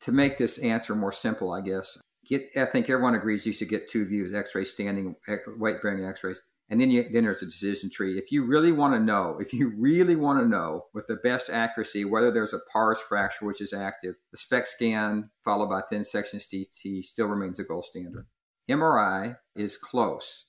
[0.00, 3.68] to make this answer more simple, I guess, get I think everyone agrees you should
[3.68, 5.16] get two views, x-ray standing
[5.58, 6.40] weight bearing x-rays.
[6.70, 8.16] And then you, then there's a decision tree.
[8.16, 11.50] If you really want to know, if you really want to know with the best
[11.50, 16.04] accuracy whether there's a pars fracture which is active, the SPECT scan followed by thin
[16.04, 18.26] section CT still remains a gold standard.
[18.70, 20.46] MRI is close,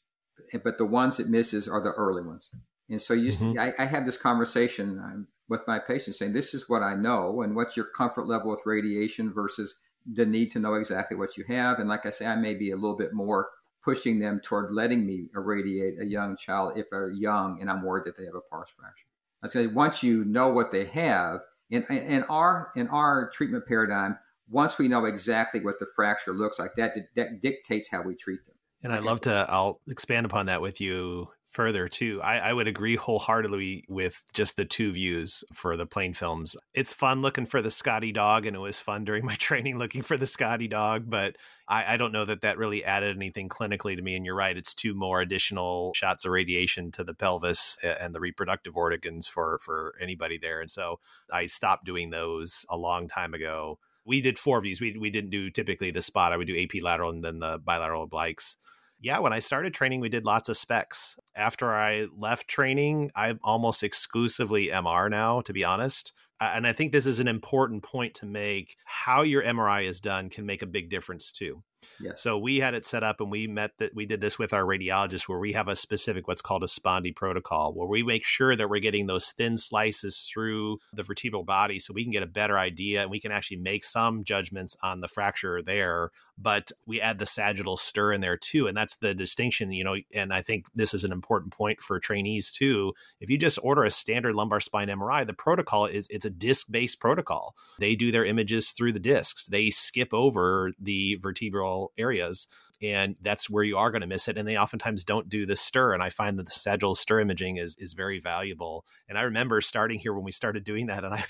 [0.64, 2.50] but the ones it misses are the early ones.
[2.90, 3.60] And so you, mm-hmm.
[3.60, 7.42] I, I, have this conversation um, with my patients saying, this is what I know
[7.42, 11.46] and what's your comfort level with radiation versus the need to know exactly what you
[11.48, 11.80] have.
[11.80, 13.48] And like I say, I may be a little bit more
[13.84, 18.06] pushing them toward letting me irradiate a young child if they're young and I'm worried
[18.06, 19.06] that they have a pars fracture.
[19.44, 21.40] I say, once you know what they have,
[21.72, 24.20] in, in our in our treatment paradigm,
[24.52, 28.46] once we know exactly what the fracture looks like, that that dictates how we treat
[28.46, 28.56] them.
[28.84, 29.46] And I'd love to.
[29.50, 32.22] I'll expand upon that with you further too.
[32.24, 36.56] I, I would agree wholeheartedly with just the two views for the plain films.
[36.74, 40.02] It's fun looking for the Scotty dog, and it was fun during my training looking
[40.02, 41.36] for the Scotty dog, but
[41.68, 44.16] I, I don't know that that really added anything clinically to me.
[44.16, 48.20] And you're right, it's two more additional shots of radiation to the pelvis and the
[48.20, 50.62] reproductive organs for for anybody there.
[50.62, 51.00] And so
[51.32, 53.78] I stopped doing those a long time ago.
[54.06, 54.82] We did four views.
[54.82, 56.34] We we didn't do typically the spot.
[56.34, 58.56] I would do AP lateral and then the bilateral obliques
[59.02, 61.18] yeah, when I started training, we did lots of SPECTs.
[61.36, 66.14] After I left training, I'm almost exclusively MR now, to be honest.
[66.42, 68.76] And I think this is an important point to make.
[68.86, 71.64] How your MRI is done can make a big difference too.
[72.00, 72.22] Yes.
[72.22, 74.64] So we had it set up and we met that we did this with our
[74.64, 78.56] radiologist where we have a specific what's called a spondy protocol where we make sure
[78.56, 82.28] that we're getting those thin slices through the vertebral body so we can get a
[82.28, 87.00] better idea and we can actually make some judgments on the fracture there but we
[87.00, 90.42] add the sagittal STIR in there too and that's the distinction you know and I
[90.42, 94.36] think this is an important point for trainees too if you just order a standard
[94.36, 98.72] lumbar spine MRI the protocol is it's a disc based protocol they do their images
[98.72, 102.48] through the discs they skip over the vertebral areas
[102.82, 104.38] and that's where you are going to miss it.
[104.38, 105.94] And they oftentimes don't do the STIR.
[105.94, 108.86] And I find that the sagittal STIR imaging is is very valuable.
[109.08, 111.24] And I remember starting here when we started doing that, and I,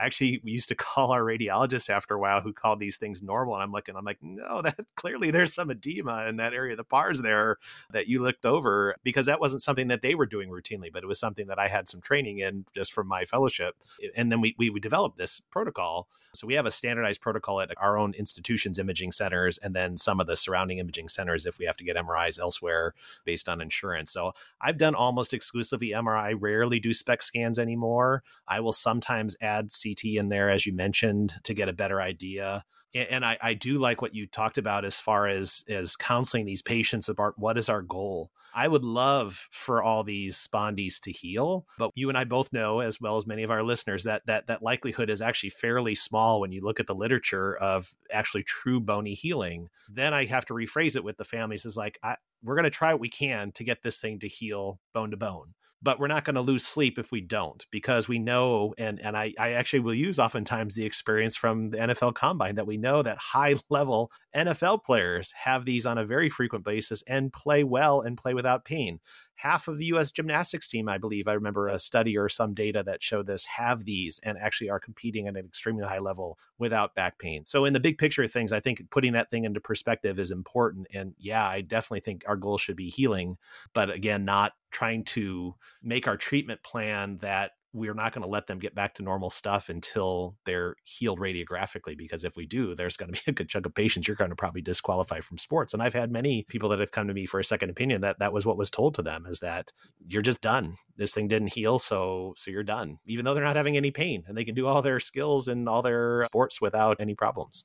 [0.00, 3.54] actually we used to call our radiologist after a while who called these things normal.
[3.54, 6.78] And I'm looking, I'm like, no, that clearly there's some edema in that area of
[6.78, 7.56] the pars there
[7.92, 11.06] that you looked over because that wasn't something that they were doing routinely, but it
[11.06, 13.76] was something that I had some training in just from my fellowship.
[14.16, 16.08] And then we we, we developed this protocol.
[16.32, 20.20] So we have a standardized protocol at our own institutions, imaging centers, and then some
[20.20, 24.12] of the surrounding imaging centers if we have to get MRIs elsewhere based on insurance.
[24.12, 26.36] So I've done almost exclusively MRI.
[26.38, 28.22] Rarely do SPECT scans anymore.
[28.46, 32.64] I will sometimes add CT in there, as you mentioned, to get a better idea
[32.94, 36.62] and I, I, do like what you talked about as far as as counseling these
[36.62, 38.30] patients about what is our goal.
[38.52, 42.80] I would love for all these spondies to heal, but you and I both know,
[42.80, 46.40] as well as many of our listeners, that that that likelihood is actually fairly small
[46.40, 49.68] when you look at the literature of actually true bony healing.
[49.88, 52.70] Then I have to rephrase it with the families as like, I, we're going to
[52.70, 56.06] try what we can to get this thing to heal bone to bone but we're
[56.06, 59.52] not going to lose sleep if we don't because we know and and I, I
[59.52, 63.56] actually will use oftentimes the experience from the NFL combine that we know that high
[63.70, 68.34] level NFL players have these on a very frequent basis and play well and play
[68.34, 69.00] without pain
[69.40, 72.82] half of the US gymnastics team, I believe, I remember a study or some data
[72.84, 76.94] that showed this, have these and actually are competing at an extremely high level without
[76.94, 77.46] back pain.
[77.46, 80.30] So, in the big picture of things, I think putting that thing into perspective is
[80.30, 80.88] important.
[80.92, 83.38] And yeah, I definitely think our goal should be healing,
[83.72, 88.46] but again, not trying to make our treatment plan that we're not going to let
[88.46, 92.96] them get back to normal stuff until they're healed radiographically because if we do there's
[92.96, 95.72] going to be a good chunk of patients you're going to probably disqualify from sports.
[95.72, 98.18] And i've had many people that have come to me for a second opinion that
[98.18, 99.72] that was what was told to them is that
[100.06, 100.76] you're just done.
[100.96, 102.98] This thing didn't heal so so you're done.
[103.06, 105.68] Even though they're not having any pain and they can do all their skills and
[105.68, 107.64] all their sports without any problems.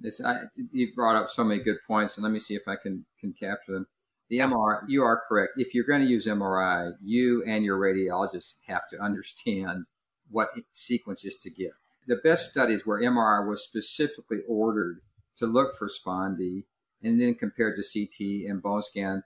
[0.00, 2.74] This I, you brought up so many good points and let me see if i
[2.74, 3.86] can can capture them
[4.28, 5.52] the MRI, you are correct.
[5.56, 9.86] If you're going to use MRI, you and your radiologist have to understand
[10.30, 11.72] what sequences to give.
[12.06, 15.00] The best studies where MRI was specifically ordered
[15.36, 16.64] to look for spondy
[17.02, 19.22] and then compared to CT and bone scan,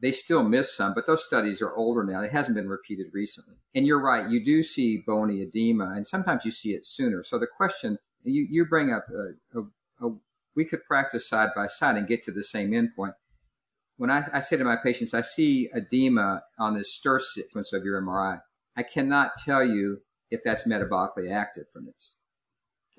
[0.00, 2.20] they still miss some, but those studies are older now.
[2.20, 3.54] It hasn't been repeated recently.
[3.74, 7.24] And you're right, you do see bony edema, and sometimes you see it sooner.
[7.24, 10.16] So the question you, you bring up, a, a, a,
[10.54, 13.14] we could practice side by side and get to the same endpoint
[13.96, 17.84] when I, I, say to my patients, I see edema on the STIR sequence of
[17.84, 18.40] your MRI.
[18.76, 22.18] I cannot tell you if that's metabolically active from this.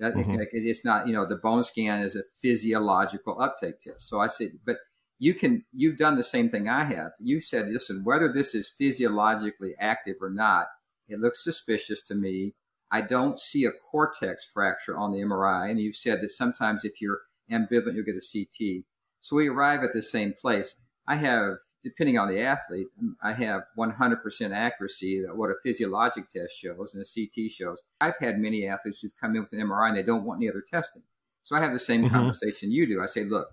[0.00, 0.40] That, mm-hmm.
[0.40, 4.08] it, it's not, you know, the bone scan is a physiological uptake test.
[4.08, 4.76] So I said, but
[5.18, 7.12] you can, you've done the same thing I have.
[7.20, 10.66] You said, listen, whether this is physiologically active or not,
[11.08, 12.54] it looks suspicious to me.
[12.90, 15.70] I don't see a cortex fracture on the MRI.
[15.70, 18.84] And you've said that sometimes if you're ambivalent, you'll get a CT.
[19.20, 20.76] So we arrive at the same place.
[21.08, 22.88] I have, depending on the athlete,
[23.22, 27.82] I have 100% accuracy of what a physiologic test shows and a CT shows.
[28.00, 30.50] I've had many athletes who've come in with an MRI and they don't want any
[30.50, 31.02] other testing.
[31.42, 32.14] So I have the same mm-hmm.
[32.14, 33.02] conversation you do.
[33.02, 33.48] I say, look,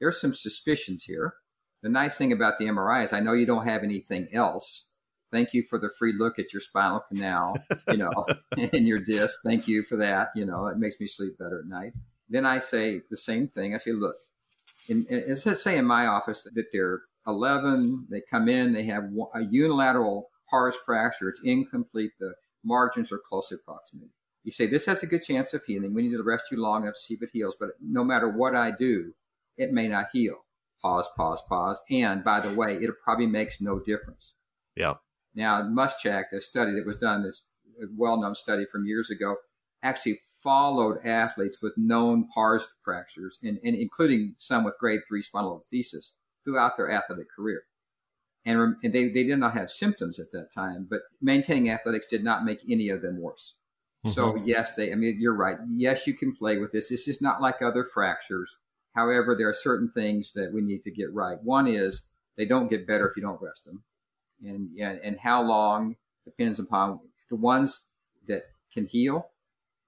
[0.00, 1.34] there's some suspicions here.
[1.82, 4.92] The nice thing about the MRI is I know you don't have anything else.
[5.30, 7.56] Thank you for the free look at your spinal canal,
[7.90, 8.24] you know,
[8.56, 9.40] and your disc.
[9.44, 10.28] Thank you for that.
[10.34, 11.92] You know, it makes me sleep better at night.
[12.30, 13.74] Then I say the same thing.
[13.74, 14.14] I say, look,
[14.88, 19.04] in, in, let's say in my office that they're 11, they come in, they have
[19.34, 24.10] a unilateral pars fracture, it's incomplete, the margins are closely approximated.
[24.42, 25.94] You say, this has a good chance of healing.
[25.94, 28.28] We need to rest you long enough to see if it heals, but no matter
[28.28, 29.14] what I do,
[29.56, 30.36] it may not heal.
[30.82, 31.80] Pause, pause, pause.
[31.90, 34.34] And by the way, it probably makes no difference.
[34.76, 34.94] Yeah.
[35.34, 37.48] Now, Muschik, a study that was done, this
[37.96, 39.36] well-known study from years ago,
[39.82, 45.60] actually followed athletes with known pars fractures, and, and including some with grade three spinal
[45.72, 46.12] spondylolisthesis
[46.44, 47.62] throughout their athletic career.
[48.44, 52.22] And, and they, they did not have symptoms at that time, but maintaining athletics did
[52.22, 53.54] not make any of them worse.
[54.04, 54.12] Mm-hmm.
[54.12, 55.56] So yes, they, I mean, you're right.
[55.74, 56.90] Yes, you can play with this.
[56.90, 58.58] This is not like other fractures.
[58.94, 61.38] However, there are certain things that we need to get right.
[61.42, 63.82] One is they don't get better if you don't rest them.
[64.44, 67.88] And, and, and how long depends upon the ones
[68.28, 69.30] that can heal,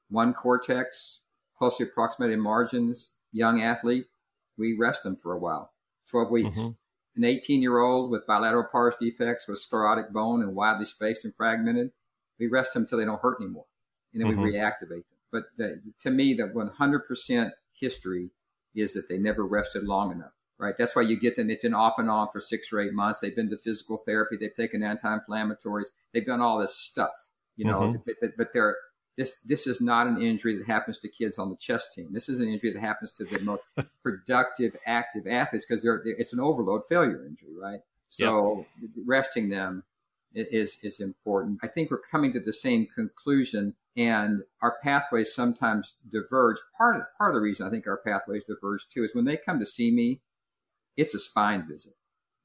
[0.09, 1.23] one cortex,
[1.57, 4.07] closely approximated margins, young athlete,
[4.57, 5.73] we rest them for a while,
[6.11, 6.59] 12 weeks.
[6.59, 6.71] Mm-hmm.
[7.17, 11.35] An 18 year old with bilateral pars defects with sclerotic bone and widely spaced and
[11.35, 11.93] fragmented,
[12.39, 13.65] we rest them until they don't hurt anymore.
[14.13, 14.43] And then mm-hmm.
[14.43, 15.19] we reactivate them.
[15.33, 18.31] But the, to me, the 100% history
[18.75, 20.75] is that they never rested long enough, right?
[20.77, 21.49] That's why you get them.
[21.51, 23.21] It's been off and on for six or eight months.
[23.21, 24.37] They've been to physical therapy.
[24.39, 25.89] They've taken anti-inflammatories.
[26.13, 27.99] They've done all this stuff, you know, mm-hmm.
[28.05, 28.77] but, but, but they're,
[29.17, 32.09] this, this is not an injury that happens to kids on the chess team.
[32.13, 33.63] This is an injury that happens to the most
[34.03, 37.81] productive, active athletes because they're, it's an overload failure injury, right?
[38.09, 38.91] So yep.
[39.07, 39.85] resting them
[40.35, 41.61] is, is important.
[41.63, 46.59] I think we're coming to the same conclusion and our pathways sometimes diverge.
[46.77, 49.39] Part of, part of the reason I think our pathways diverge too is when they
[49.39, 50.21] come to see me,
[50.97, 51.95] it's a spine visit,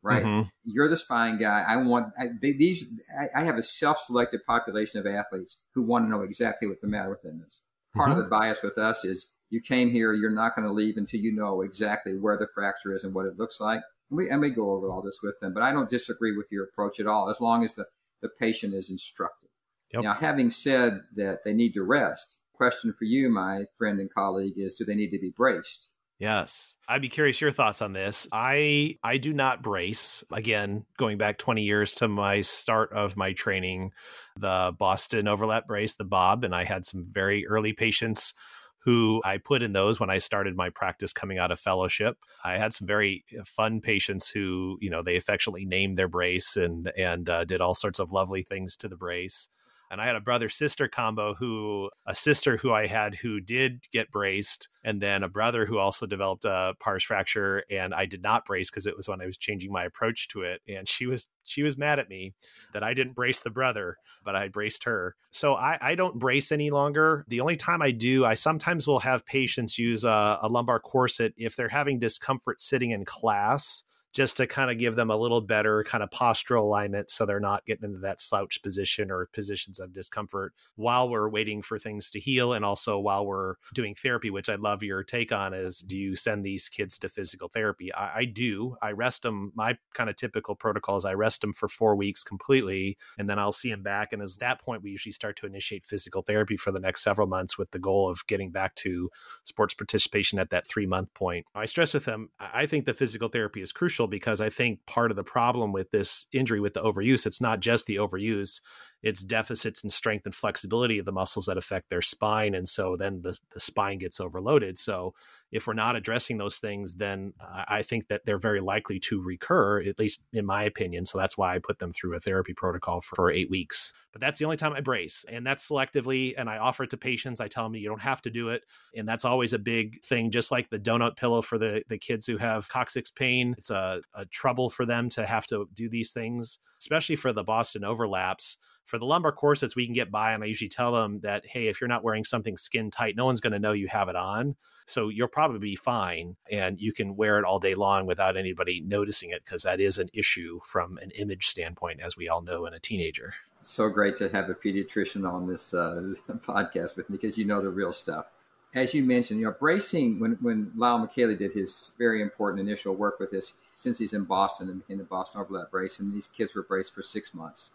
[0.03, 0.23] right?
[0.23, 0.49] Mm-hmm.
[0.63, 1.63] You're the spine guy.
[1.67, 2.89] I want I, these.
[3.19, 6.87] I, I, have a self-selected population of athletes who want to know exactly what the
[6.87, 7.61] matter with them is.
[7.95, 8.19] Part mm-hmm.
[8.19, 11.19] of the bias with us is you came here, you're not going to leave until
[11.19, 13.81] you know exactly where the fracture is and what it looks like.
[14.09, 16.47] And we, and we go over all this with them, but I don't disagree with
[16.51, 17.85] your approach at all, as long as the,
[18.21, 19.49] the patient is instructed.
[19.93, 20.03] Yep.
[20.03, 24.53] Now, having said that they need to rest, question for you, my friend and colleague,
[24.55, 25.91] is do they need to be braced?
[26.21, 26.75] Yes.
[26.87, 28.27] I'd be curious your thoughts on this.
[28.31, 30.23] I I do not brace.
[30.31, 33.91] Again, going back 20 years to my start of my training,
[34.39, 38.35] the Boston overlap brace, the Bob, and I had some very early patients
[38.83, 42.17] who I put in those when I started my practice coming out of fellowship.
[42.43, 46.91] I had some very fun patients who, you know, they affectionately named their brace and
[46.95, 49.49] and uh, did all sorts of lovely things to the brace.
[49.91, 53.83] And I had a brother sister combo who, a sister who I had who did
[53.91, 57.65] get braced, and then a brother who also developed a pars fracture.
[57.69, 60.43] And I did not brace because it was when I was changing my approach to
[60.43, 60.61] it.
[60.65, 62.33] And she was, she was mad at me
[62.73, 65.17] that I didn't brace the brother, but I braced her.
[65.31, 67.25] So I, I don't brace any longer.
[67.27, 71.33] The only time I do, I sometimes will have patients use a, a lumbar corset
[71.35, 75.41] if they're having discomfort sitting in class just to kind of give them a little
[75.41, 79.79] better kind of postural alignment so they're not getting into that slouch position or positions
[79.79, 84.29] of discomfort while we're waiting for things to heal and also while we're doing therapy
[84.29, 87.93] which i'd love your take on is do you send these kids to physical therapy?
[87.93, 88.75] I, I do.
[88.81, 92.97] I rest them my kind of typical protocols i rest them for four weeks completely
[93.17, 95.83] and then i'll see them back and at that point we usually start to initiate
[95.83, 99.09] physical therapy for the next several months with the goal of getting back to
[99.43, 101.45] sports participation at that three month point.
[101.53, 105.11] I stress with them i think the physical therapy is crucial because I think part
[105.11, 108.61] of the problem with this injury with the overuse, it's not just the overuse,
[109.03, 112.53] it's deficits in strength and flexibility of the muscles that affect their spine.
[112.53, 114.77] And so then the, the spine gets overloaded.
[114.77, 115.13] So
[115.51, 117.33] if we're not addressing those things, then
[117.67, 121.05] I think that they're very likely to recur, at least in my opinion.
[121.05, 123.93] So that's why I put them through a therapy protocol for, for eight weeks.
[124.13, 126.33] But that's the only time I brace, and that's selectively.
[126.37, 127.39] And I offer it to patients.
[127.39, 130.31] I tell them you don't have to do it, and that's always a big thing.
[130.31, 134.01] Just like the donut pillow for the the kids who have coccyx pain, it's a,
[134.13, 138.57] a trouble for them to have to do these things, especially for the Boston overlaps
[138.85, 140.33] for the lumbar corsets, we can get by.
[140.33, 143.25] And I usually tell them that, hey, if you're not wearing something skin tight, no
[143.25, 144.55] one's going to know you have it on.
[144.85, 148.81] So you'll probably be fine and you can wear it all day long without anybody
[148.81, 152.65] noticing it because that is an issue from an image standpoint, as we all know
[152.65, 153.35] in a teenager.
[153.61, 157.61] So great to have a pediatrician on this uh, podcast with me because you know
[157.61, 158.25] the real stuff.
[158.73, 162.95] As you mentioned, you know, bracing, when, when Lyle Micheli did his very important initial
[162.95, 166.27] work with this, since he's in Boston and became the Boston Overlap Brace, and these
[166.27, 167.71] kids were braced for six months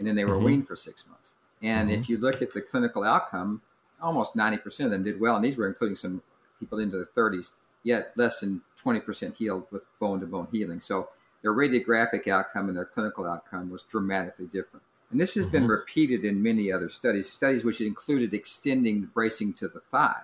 [0.00, 0.46] and then they were mm-hmm.
[0.46, 1.34] weaned for six months.
[1.62, 2.00] And mm-hmm.
[2.00, 3.62] if you look at the clinical outcome,
[4.00, 5.36] almost 90% of them did well.
[5.36, 6.22] And these were including some
[6.58, 7.52] people into their 30s,
[7.84, 10.80] yet less than 20% healed with bone to bone healing.
[10.80, 11.10] So
[11.42, 14.84] their radiographic outcome and their clinical outcome was dramatically different.
[15.10, 15.52] And this has mm-hmm.
[15.52, 20.22] been repeated in many other studies, studies which included extending the bracing to the thigh.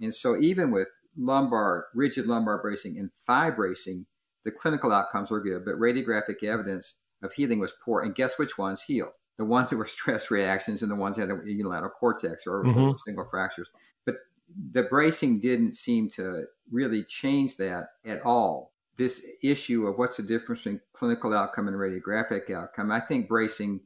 [0.00, 4.06] And so even with lumbar, rigid lumbar bracing and thigh bracing,
[4.44, 8.02] the clinical outcomes were good, but radiographic evidence of healing was poor.
[8.02, 9.12] And guess which ones healed?
[9.36, 12.96] The ones that were stress reactions and the ones that had unilateral cortex or, mm-hmm.
[13.04, 13.68] single fractures.
[14.04, 14.16] But
[14.72, 18.72] the bracing didn't seem to really change that at all.
[18.96, 23.80] this issue of what's the difference between clinical outcome and radiographic outcome, I think bracing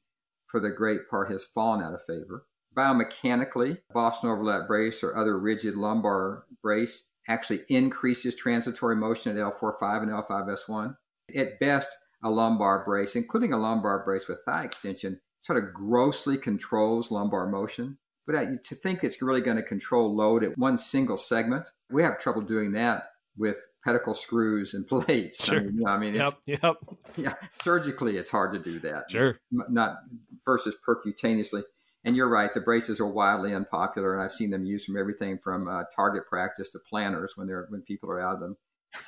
[0.46, 2.44] for the great part has fallen out of favor.
[2.76, 10.02] Biomechanically, Boston overlap brace or other rigid lumbar brace actually increases transitory motion at L4-5
[10.02, 10.96] and L5S1.
[11.36, 16.36] At best, a lumbar brace, including a lumbar brace with thigh extension, sort of grossly
[16.36, 17.98] controls lumbar motion.
[18.26, 22.18] But to think it's really going to control load at one single segment, we have
[22.18, 25.44] trouble doing that with pedicle screws and plates.
[25.44, 25.56] Sure.
[25.56, 26.76] I mean, I mean yep, yep.
[27.16, 29.10] Yeah, surgically, it's hard to do that.
[29.10, 29.38] Sure.
[29.50, 29.98] Not
[30.44, 31.62] versus percutaneously.
[32.04, 35.38] And you're right, the braces are wildly unpopular, and I've seen them used from everything
[35.38, 38.56] from uh, target practice to planners when they're when people are out of them.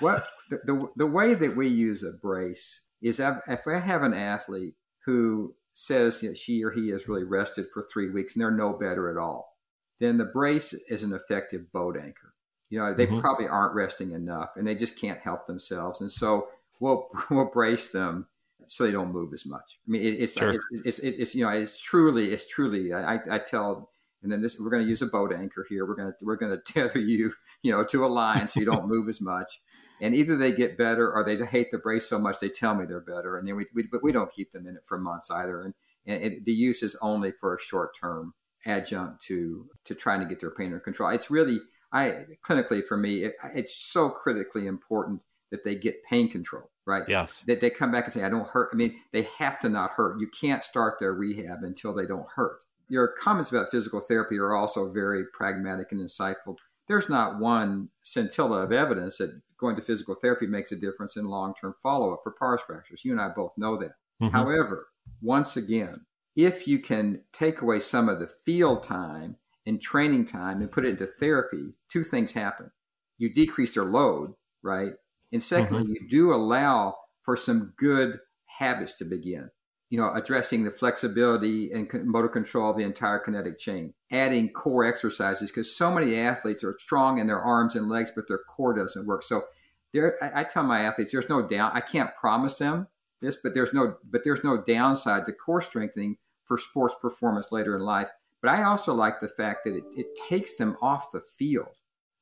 [0.01, 4.15] What the, the, the way that we use a brace is if I have an
[4.15, 4.75] athlete
[5.05, 8.73] who says that she or he is really rested for three weeks and they're no
[8.73, 9.57] better at all,
[9.99, 12.35] then the brace is an effective boat anchor.
[12.69, 13.21] You know, they mm-hmm.
[13.21, 16.01] probably aren't resting enough and they just can't help themselves.
[16.01, 16.49] And so
[16.79, 18.27] we'll, we'll brace them
[18.67, 19.79] so they don't move as much.
[19.87, 20.51] I mean, it, it's, sure.
[20.51, 23.91] it's, it's, it's, it's, you know, it's truly, it's truly, I, I tell,
[24.23, 25.87] and then this, we're going to use a boat anchor here.
[25.87, 27.33] We're going to, we're going to tether you,
[27.63, 29.61] you know, to a line so you don't move as much.
[30.01, 32.87] And either they get better or they hate the brace so much they tell me
[32.87, 33.37] they're better.
[33.37, 35.63] And then we, we but we don't keep them in it for months either.
[35.63, 35.75] And,
[36.07, 38.35] and it, the use is only for a short term
[38.67, 41.11] adjunct to, to trying to get their pain under control.
[41.11, 41.59] It's really,
[41.93, 47.05] I clinically for me, it, it's so critically important that they get pain control right?
[47.09, 47.43] Yes.
[47.47, 48.71] That they come back and say, I don't hurt.
[48.73, 50.21] I mean, they have to not hurt.
[50.21, 52.59] You can't start their rehab until they don't hurt.
[52.89, 56.57] Your comments about physical therapy are also very pragmatic and insightful.
[56.91, 61.25] There's not one scintilla of evidence that going to physical therapy makes a difference in
[61.25, 63.05] long term follow up for pars fractures.
[63.05, 63.93] You and I both know that.
[64.21, 64.31] Mm-hmm.
[64.31, 64.89] However,
[65.23, 70.61] once again, if you can take away some of the field time and training time
[70.61, 72.73] and put it into therapy, two things happen.
[73.19, 74.95] You decrease their load, right?
[75.31, 75.93] And secondly, mm-hmm.
[75.93, 78.19] you do allow for some good
[78.59, 79.51] habits to begin.
[79.91, 84.85] You know, addressing the flexibility and motor control of the entire kinetic chain, adding core
[84.85, 88.73] exercises because so many athletes are strong in their arms and legs, but their core
[88.73, 89.25] doesn't work.
[89.25, 89.45] So,
[89.93, 91.73] there, I, I tell my athletes, there's no down.
[91.75, 92.87] I can't promise them
[93.21, 97.77] this, but there's no, but there's no downside to core strengthening for sports performance later
[97.77, 98.09] in life.
[98.43, 101.75] But I also like the fact that it, it takes them off the field.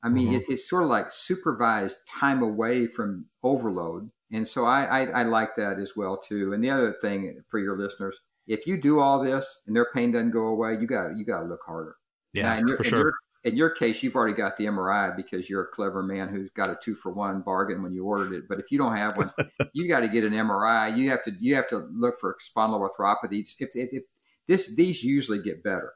[0.02, 0.36] I mean, mm-hmm.
[0.36, 4.10] it, it's sort of like supervised time away from overload.
[4.32, 6.52] And so I, I, I, like that as well too.
[6.52, 10.12] And the other thing for your listeners, if you do all this and their pain
[10.12, 11.96] doesn't go away, you got you got to look harder.
[12.32, 12.98] Yeah, in your, for sure.
[12.98, 13.12] In your,
[13.44, 16.68] in your case, you've already got the MRI because you're a clever man who's got
[16.68, 18.44] a two for one bargain when you ordered it.
[18.48, 19.30] But if you don't have one,
[19.72, 20.96] you got to get an MRI.
[20.96, 23.54] You have to you have to look for spondyloarthropathies.
[23.60, 24.02] If, if, if
[24.46, 25.92] this these usually get better.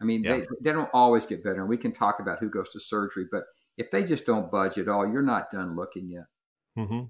[0.00, 0.38] I mean, yeah.
[0.38, 1.60] they, they don't always get better.
[1.60, 3.44] And we can talk about who goes to surgery, but
[3.78, 6.24] if they just don't budge at all, you're not done looking yet.
[6.76, 7.04] Mm-hmm.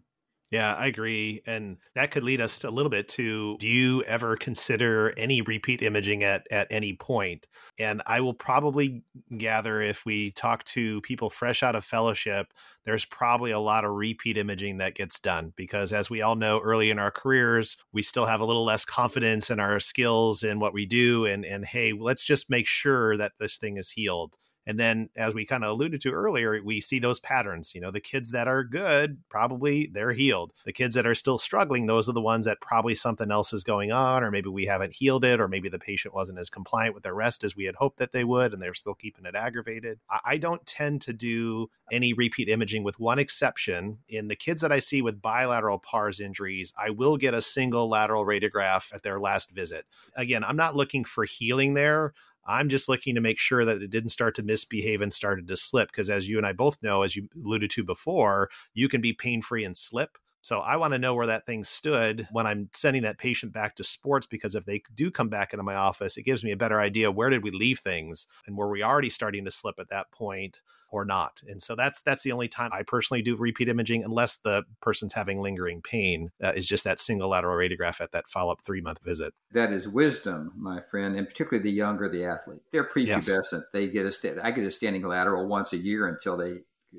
[0.53, 1.41] Yeah, I agree.
[1.47, 5.81] And that could lead us a little bit to do you ever consider any repeat
[5.81, 7.47] imaging at, at any point?
[7.79, 9.03] And I will probably
[9.39, 12.49] gather if we talk to people fresh out of fellowship,
[12.85, 16.61] there's probably a lot of repeat imaging that gets done because, as we all know,
[16.61, 20.61] early in our careers, we still have a little less confidence in our skills and
[20.61, 21.25] what we do.
[21.25, 24.37] And, and hey, let's just make sure that this thing is healed.
[24.67, 27.75] And then, as we kind of alluded to earlier, we see those patterns.
[27.75, 30.53] You know, the kids that are good, probably they're healed.
[30.65, 33.65] The kids that are still struggling, those are the ones that probably something else is
[33.65, 36.95] going on, or maybe we haven't healed it, or maybe the patient wasn't as compliant
[36.95, 39.35] with their rest as we had hoped that they would, and they're still keeping it
[39.35, 39.99] aggravated.
[40.25, 43.99] I don't tend to do any repeat imaging with one exception.
[44.09, 47.89] In the kids that I see with bilateral PARS injuries, I will get a single
[47.89, 49.87] lateral radiograph at their last visit.
[50.17, 52.15] Again, I'm not looking for healing there.
[52.47, 55.57] I'm just looking to make sure that it didn't start to misbehave and started to
[55.57, 55.89] slip.
[55.91, 59.13] Because as you and I both know, as you alluded to before, you can be
[59.13, 60.19] pain free and slip.
[60.43, 63.77] So I want to know where that thing stood when I'm sending that patient back
[63.77, 66.57] to sports because if they do come back into my office, it gives me a
[66.57, 69.89] better idea where did we leave things and were we already starting to slip at
[69.91, 71.41] that point or not.
[71.49, 75.15] And so that's that's the only time I personally do repeat imaging unless the person's
[75.15, 76.31] having lingering pain.
[76.43, 79.33] Uh, is just that single lateral radiograph at that follow up three month visit.
[79.53, 82.63] That is wisdom, my friend, and particularly the younger the athlete.
[82.73, 83.53] They're prepubescent.
[83.53, 83.63] Yes.
[83.73, 86.57] They get a sta- I get a standing lateral once a year until they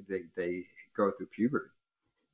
[0.07, 0.63] they, they
[0.95, 1.69] go through puberty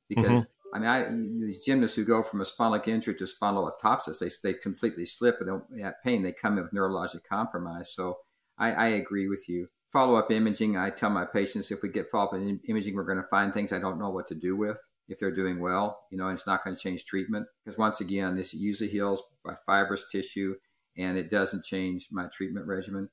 [0.08, 0.44] because.
[0.44, 1.08] Mm-hmm I mean, I,
[1.44, 5.82] these gymnasts who go from a spinal injury to spondyloptosis, they, they completely slip and
[5.82, 7.92] at pain, they come in with neurologic compromise.
[7.92, 8.18] So
[8.58, 9.68] I, I agree with you.
[9.92, 13.18] Follow up imaging, I tell my patients if we get follow up imaging, we're going
[13.18, 16.16] to find things I don't know what to do with if they're doing well, you
[16.16, 17.46] know, and it's not going to change treatment.
[17.64, 20.54] Because once again, this usually heals by fibrous tissue
[20.96, 23.08] and it doesn't change my treatment regimen.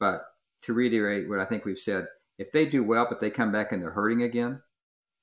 [0.00, 0.22] But
[0.62, 3.70] to reiterate what I think we've said, if they do well, but they come back
[3.70, 4.62] and they're hurting again,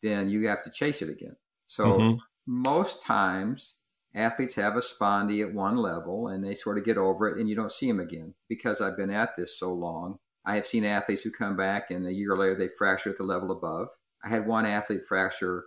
[0.01, 1.35] then you have to chase it again.
[1.73, 2.17] So mm-hmm.
[2.45, 3.77] most times
[4.13, 7.49] athletes have a spondy at one level and they sort of get over it and
[7.49, 8.35] you don't see them again.
[8.47, 12.05] Because I've been at this so long, I have seen athletes who come back and
[12.05, 13.87] a year later they fracture at the level above.
[14.23, 15.63] I had one athlete fracture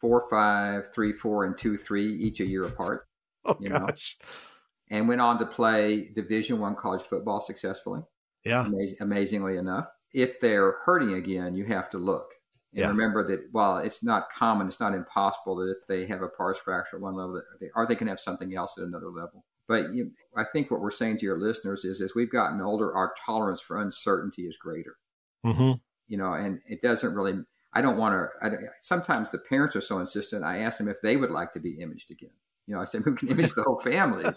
[0.00, 3.06] four, five, three, four, and two, three, each a year apart.
[3.46, 4.16] Oh you gosh!
[4.22, 4.96] Know?
[4.96, 8.00] And went on to play Division One college football successfully.
[8.42, 9.84] Yeah, Amaz- amazingly enough.
[10.14, 12.30] If they're hurting again, you have to look.
[12.74, 12.88] And yeah.
[12.88, 16.58] remember that while it's not common, it's not impossible that if they have a pars
[16.58, 19.44] fracture at one level, that they, or they can have something else at another level.
[19.68, 22.92] But you, I think what we're saying to your listeners is, as we've gotten older,
[22.92, 24.96] our tolerance for uncertainty is greater.
[25.46, 25.74] Mm-hmm.
[26.08, 27.44] You know, and it doesn't really.
[27.72, 28.58] I don't want to.
[28.80, 30.44] Sometimes the parents are so insistent.
[30.44, 32.30] I ask them if they would like to be imaged again.
[32.66, 34.24] You know, I said we can image the whole family.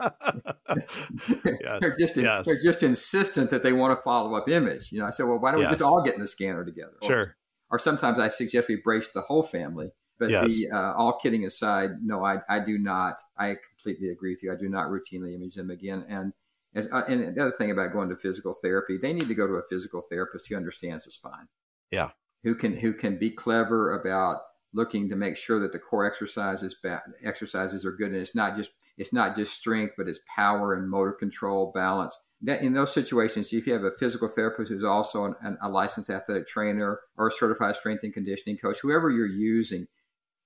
[0.00, 2.46] yes, they're just yes.
[2.46, 4.92] they're just insistent that they want a follow up image.
[4.92, 5.70] You know, I said, well, why don't yes.
[5.70, 6.92] we just all get in the scanner together?
[7.02, 7.36] Sure
[7.70, 9.90] or sometimes I suggest we brace the whole family.
[10.18, 10.54] But yes.
[10.54, 13.22] the, uh, all kidding aside, no, I, I do not.
[13.38, 14.52] I completely agree with you.
[14.52, 16.04] I do not routinely image them again.
[16.08, 16.34] And
[16.74, 19.46] as, uh, and the other thing about going to physical therapy, they need to go
[19.46, 21.48] to a physical therapist who understands the spine.
[21.90, 22.10] Yeah.
[22.44, 24.42] Who can who can be clever about
[24.72, 26.76] looking to make sure that the core exercises
[27.24, 30.88] exercises are good, and it's not just it's not just strength, but it's power and
[30.88, 35.26] motor control, balance that in those situations, if you have a physical therapist who's also
[35.26, 39.26] an, an, a licensed athletic trainer or a certified strength and conditioning coach, whoever you're
[39.26, 39.86] using,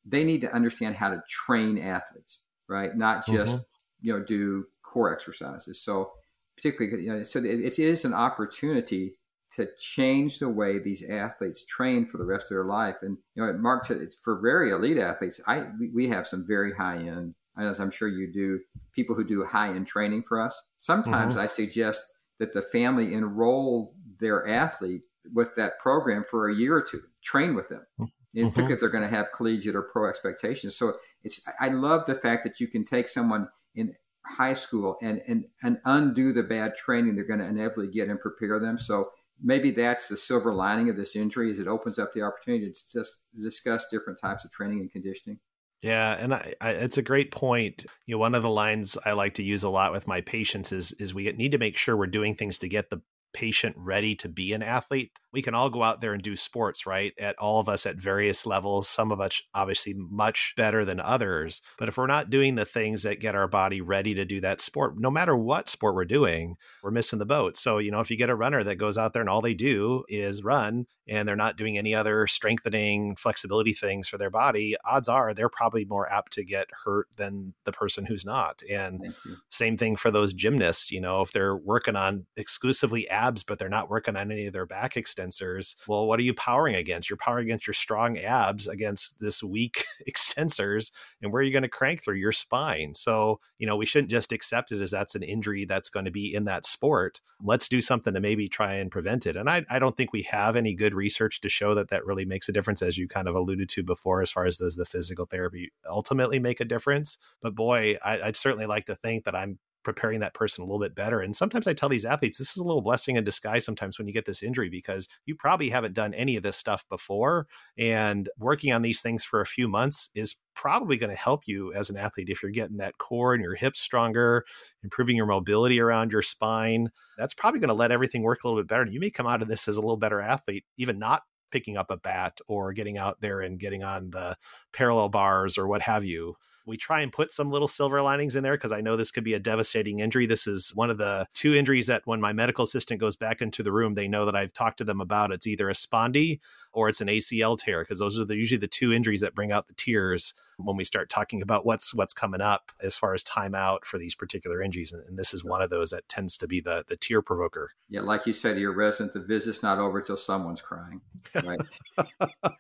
[0.05, 2.97] they need to understand how to train athletes, right?
[2.97, 3.63] Not just mm-hmm.
[4.01, 5.83] you know do core exercises.
[5.83, 6.13] So
[6.57, 9.17] particularly, you know, so it, it is an opportunity
[9.55, 12.97] to change the way these athletes train for the rest of their life.
[13.03, 13.87] And you know, Mark,
[14.23, 18.33] for very elite athletes, I we have some very high end as I'm sure you
[18.33, 18.61] do,
[18.93, 20.61] people who do high end training for us.
[20.77, 21.45] Sometimes mm-hmm.
[21.45, 22.05] I suggest
[22.39, 25.03] that the family enroll their athlete
[25.33, 27.87] with that program for a year or two, train with them.
[28.01, 28.39] Mm-hmm.
[28.39, 30.75] In particular, if they're going to have collegiate or pro expectations.
[30.75, 33.95] So it's, I love the fact that you can take someone in
[34.27, 38.19] high school and, and, and undo the bad training they're going to inevitably get and
[38.19, 38.77] prepare them.
[38.77, 42.73] So maybe that's the silver lining of this injury is it opens up the opportunity
[42.73, 45.39] to just discuss different types of training and conditioning.
[45.85, 47.85] Yeah, and I, I, it's a great point.
[48.07, 50.73] You know, one of the lines I like to use a lot with my patients
[50.73, 53.03] is is we need to make sure we're doing things to get the
[53.35, 56.87] patient ready to be an athlete we can all go out there and do sports,
[56.87, 57.13] right?
[57.19, 61.61] At all of us at various levels, some of us obviously much better than others.
[61.77, 64.61] But if we're not doing the things that get our body ready to do that
[64.61, 66.55] sport, no matter what sport we're doing,
[66.85, 67.57] we're missing the boat.
[67.57, 69.55] So, you know, if you get a runner that goes out there and all they
[69.55, 74.77] do is run and they're not doing any other strengthening, flexibility things for their body,
[74.85, 78.63] odds are they're probably more apt to get hurt than the person who's not.
[78.71, 79.15] And
[79.51, 83.69] same thing for those gymnasts, you know, if they're working on exclusively abs, but they're
[83.69, 85.75] not working on any of their back extensors.
[85.87, 87.09] Well, what are you powering against?
[87.09, 90.93] You're powering against your strong abs against this weak extensors.
[91.23, 92.95] And where are you going to crank through your spine?
[92.95, 96.11] So, you know, we shouldn't just accept it as that's an injury that's going to
[96.11, 97.21] be in that sport.
[97.43, 99.37] Let's do something to maybe try and prevent it.
[99.37, 102.25] And I, I don't think we have any good research to show that that really
[102.25, 104.85] makes a difference, as you kind of alluded to before, as far as does the
[104.85, 107.19] physical therapy ultimately make a difference.
[107.41, 110.81] But boy, I, I'd certainly like to think that I'm preparing that person a little
[110.81, 111.21] bit better.
[111.21, 114.09] And sometimes I tell these athletes, this is a little blessing in disguise sometimes when
[114.09, 117.47] you get this injury because you probably haven't done any of this stuff before.
[117.79, 121.73] And working on these things for a few months is probably going to help you
[121.75, 124.45] as an athlete if you're getting that core and your hips stronger,
[124.83, 126.91] improving your mobility around your spine.
[127.19, 128.87] That's probably going to let everything work a little bit better.
[128.87, 131.91] You may come out of this as a little better athlete, even not picking up
[131.91, 134.37] a bat or getting out there and getting on the
[134.73, 136.35] parallel bars or what have you
[136.67, 139.25] we try and put some little silver linings in there because I know this could
[139.25, 140.27] be a devastating injury.
[140.27, 143.63] This is one of the two injuries that when my medical assistant goes back into
[143.63, 145.33] the room, they know that I've talked to them about.
[145.33, 146.41] It's either a spondy
[146.73, 149.53] or it's an ACL tear because those are the, usually the two injuries that bring
[149.53, 153.25] out the tears when we start talking about what's what's coming up as far as
[153.25, 154.93] timeout for these particular injuries.
[154.93, 157.73] And, and, this is one of those that tends to be the the tear provoker.
[157.89, 161.01] Yeah, like you said, your resident, the visit's not over till someone's crying,
[161.43, 161.61] right?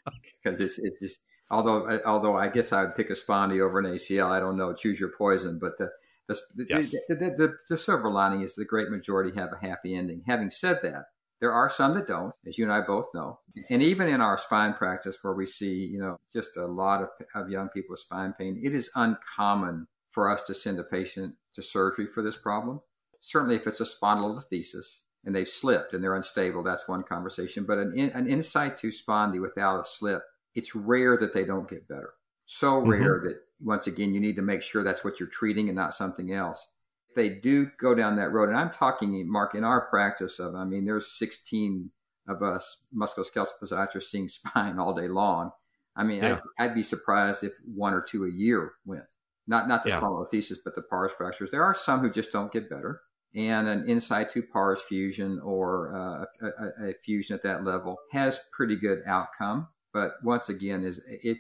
[0.43, 1.21] Because it's it's just
[1.51, 4.31] although although I guess I'd pick a spondy over an ACL.
[4.31, 4.73] I don't know.
[4.75, 5.59] Choose your poison.
[5.61, 5.91] But the
[6.27, 6.91] the, yes.
[6.91, 10.23] the, the, the, the silver lining is the great majority have a happy ending.
[10.27, 11.07] Having said that,
[11.41, 13.41] there are some that don't, as you and I both know.
[13.69, 17.09] And even in our spine practice, where we see, you know, just a lot of,
[17.35, 21.35] of young people with spine pain, it is uncommon for us to send a patient
[21.55, 22.81] to surgery for this problem.
[23.21, 27.65] Certainly, if it's a spondylolisthesis and they've slipped and they're unstable, that's one conversation.
[27.65, 30.23] But an, an in situ spondy without a slip
[30.55, 32.15] it's rare that they don't get better.
[32.47, 32.91] So mm-hmm.
[32.91, 35.95] rare that once again, you need to make sure that's what you're treating and not
[35.95, 36.69] something else.
[37.09, 40.55] If they do go down that road, and I'm talking, Mark, in our practice of,
[40.55, 41.91] I mean, there's 16
[42.29, 45.53] of us musculoskeletal physiatrists seeing spine all day long.
[45.97, 46.41] I mean, yeah.
[46.59, 49.05] I'd, I'd, be surprised if one or two a year went.
[49.47, 50.01] Not not the yeah.
[50.01, 51.51] spondylolisthesis, but the pars fractures.
[51.51, 53.03] There are some who just don't get better,
[53.35, 58.49] and an inside situ pars fusion or uh, a, a, fusion at that level has
[58.53, 59.69] pretty good outcome.
[59.95, 61.39] But once again, is if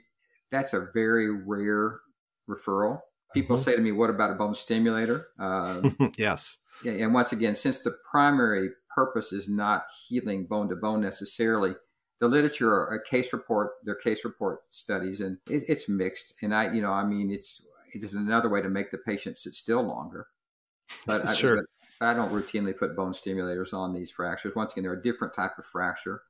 [0.50, 2.00] that's a very rare
[2.48, 3.00] referral.
[3.34, 3.64] People mm-hmm.
[3.64, 6.58] say to me, "What about a bone stimulator?" Uh, yes.
[6.84, 11.74] And once again, since the primary purpose is not healing bone to bone necessarily,
[12.20, 16.34] the literature a case report, their case report studies, and it, it's mixed.
[16.42, 17.60] And I, you know, I mean, it's
[17.92, 20.28] it is another way to make the patient sit still longer.
[21.06, 21.58] But sure.
[21.58, 21.62] I,
[21.98, 24.54] but I don't routinely put bone stimulators on these fractures.
[24.54, 26.22] Once again, they're a different type of fracture.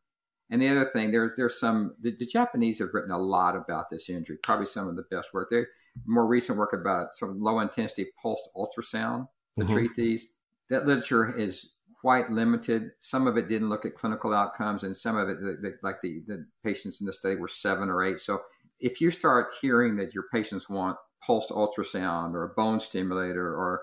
[0.50, 3.86] And the other thing, there's there's some the, the, Japanese have written a lot about
[3.90, 5.48] this injury, probably some of the best work.
[5.50, 5.64] They
[6.06, 9.72] more recent work about sort of low intensity pulsed ultrasound to mm-hmm.
[9.72, 10.28] treat these.
[10.70, 12.90] That literature is quite limited.
[13.00, 15.96] Some of it didn't look at clinical outcomes, and some of it, the, the, like
[16.02, 18.20] the, the patients in the study, were seven or eight.
[18.20, 18.40] So
[18.80, 23.82] if you start hearing that your patients want pulsed ultrasound or a bone stimulator or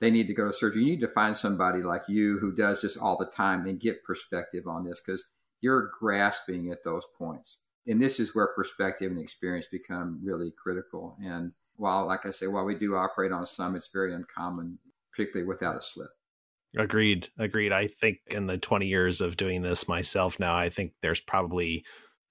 [0.00, 2.82] they need to go to surgery, you need to find somebody like you who does
[2.82, 5.32] this all the time and get perspective on this because
[5.62, 7.58] you're grasping at those points.
[7.86, 11.16] And this is where perspective and experience become really critical.
[11.24, 14.78] And while, like I say, while we do operate on some, it's very uncommon,
[15.10, 16.10] particularly without a slip.
[16.76, 17.28] Agreed.
[17.38, 17.72] Agreed.
[17.72, 21.84] I think in the 20 years of doing this myself now, I think there's probably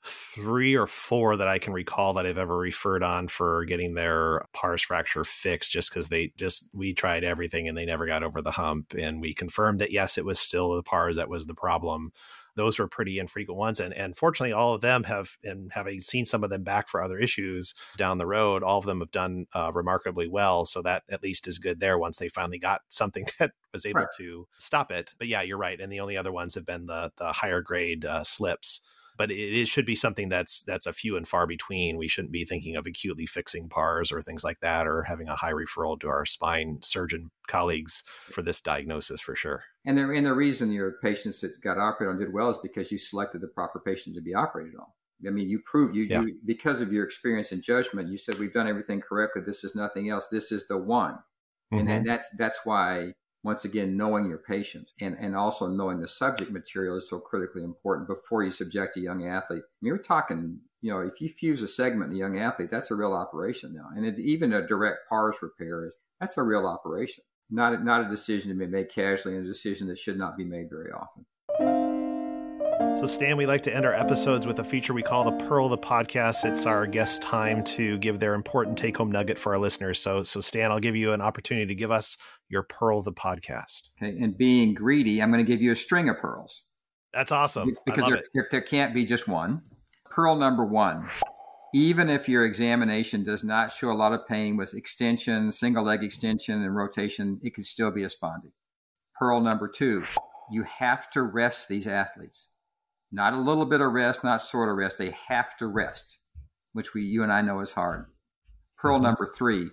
[0.03, 4.45] three or four that I can recall that I've ever referred on for getting their
[4.51, 8.41] pars fracture fixed just because they just we tried everything and they never got over
[8.41, 11.53] the hump and we confirmed that yes it was still the pars that was the
[11.53, 12.11] problem
[12.56, 13.80] those were pretty infrequent ones.
[13.80, 17.02] And, and fortunately, all of them have, and having seen some of them back for
[17.02, 20.66] other issues down the road, all of them have done uh, remarkably well.
[20.66, 24.02] So that at least is good there once they finally got something that was able
[24.02, 24.10] right.
[24.18, 25.14] to stop it.
[25.18, 25.80] But yeah, you're right.
[25.80, 28.82] And the only other ones have been the, the higher grade uh, slips
[29.22, 31.95] but it, it, should be something that's that's a few and far between.
[31.95, 35.36] We shouldn't be thinking of acutely fixing pars or things like that, or having a
[35.36, 38.01] high referral to our spine surgeon colleagues
[38.32, 39.65] for this diagnosis for sure.
[39.86, 42.91] And the, and the reason your patients that got operated on did well is because
[42.91, 44.88] you selected the proper patient to be operated on.
[45.28, 46.22] I mean, you proved you, yeah.
[46.22, 48.09] you because of your experience and judgment.
[48.09, 49.43] You said we've done everything correctly.
[49.45, 50.30] This is nothing else.
[50.32, 51.19] This is the one,
[51.72, 51.88] mm-hmm.
[51.88, 53.13] and that's that's why
[53.43, 57.63] once again, knowing your patient and, and also knowing the subject material is so critically
[57.63, 59.63] important before you subject a young athlete.
[59.63, 62.69] I mean, we're talking, you know, if you fuse a segment in a young athlete,
[62.69, 63.89] that's a real operation now.
[63.95, 67.23] And it, even a direct pars repair is, that's a real operation.
[67.49, 70.45] Not not a decision to be made casually and a decision that should not be
[70.45, 71.25] made very often.
[72.95, 75.65] So, Stan, we like to end our episodes with a feature we call the Pearl
[75.65, 76.45] of the Podcast.
[76.45, 79.99] It's our guest time to give their important take home nugget for our listeners.
[79.99, 82.17] So, so Stan, I'll give you an opportunity to give us
[82.49, 83.89] your Pearl of the Podcast.
[84.01, 84.17] Okay.
[84.19, 86.63] And being greedy, I'm going to give you a string of pearls.
[87.13, 87.75] That's awesome.
[87.85, 89.61] Because there, there can't be just one.
[90.09, 91.07] Pearl number one
[91.73, 96.03] even if your examination does not show a lot of pain with extension, single leg
[96.03, 98.51] extension, and rotation, it could still be a spondy.
[99.17, 100.03] Pearl number two,
[100.51, 102.47] you have to rest these athletes.
[103.12, 104.97] Not a little bit of rest, not sort of rest.
[104.97, 106.18] They have to rest,
[106.72, 108.05] which we, you and I know is hard.
[108.78, 109.03] Pearl mm-hmm.
[109.03, 109.70] number three,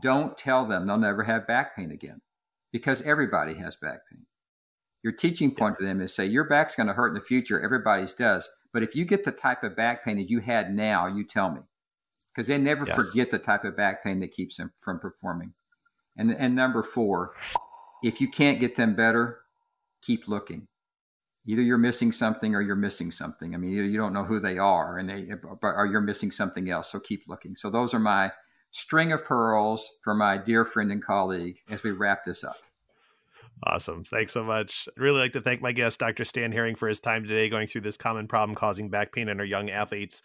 [0.00, 2.20] don't tell them they'll never have back pain again
[2.72, 4.26] because everybody has back pain.
[5.02, 7.60] Your teaching point to them is say, your back's going to hurt in the future.
[7.60, 8.48] Everybody's does.
[8.72, 11.50] But if you get the type of back pain that you had now, you tell
[11.50, 11.60] me
[12.32, 12.96] because they never yes.
[12.96, 15.52] forget the type of back pain that keeps them from performing.
[16.16, 17.34] And, and number four,
[18.02, 19.40] if you can't get them better,
[20.02, 20.68] keep looking
[21.46, 23.54] either you're missing something or you're missing something.
[23.54, 25.28] I mean, you don't know who they are, and they
[25.62, 26.92] or you're missing something else.
[26.92, 27.56] So keep looking.
[27.56, 28.32] So those are my
[28.70, 32.56] string of pearls for my dear friend and colleague as we wrap this up.
[33.64, 34.02] Awesome.
[34.02, 34.88] Thanks so much.
[34.96, 36.24] I'd really like to thank my guest, Dr.
[36.24, 39.38] Stan Herring, for his time today going through this common problem causing back pain in
[39.38, 40.22] our young athletes.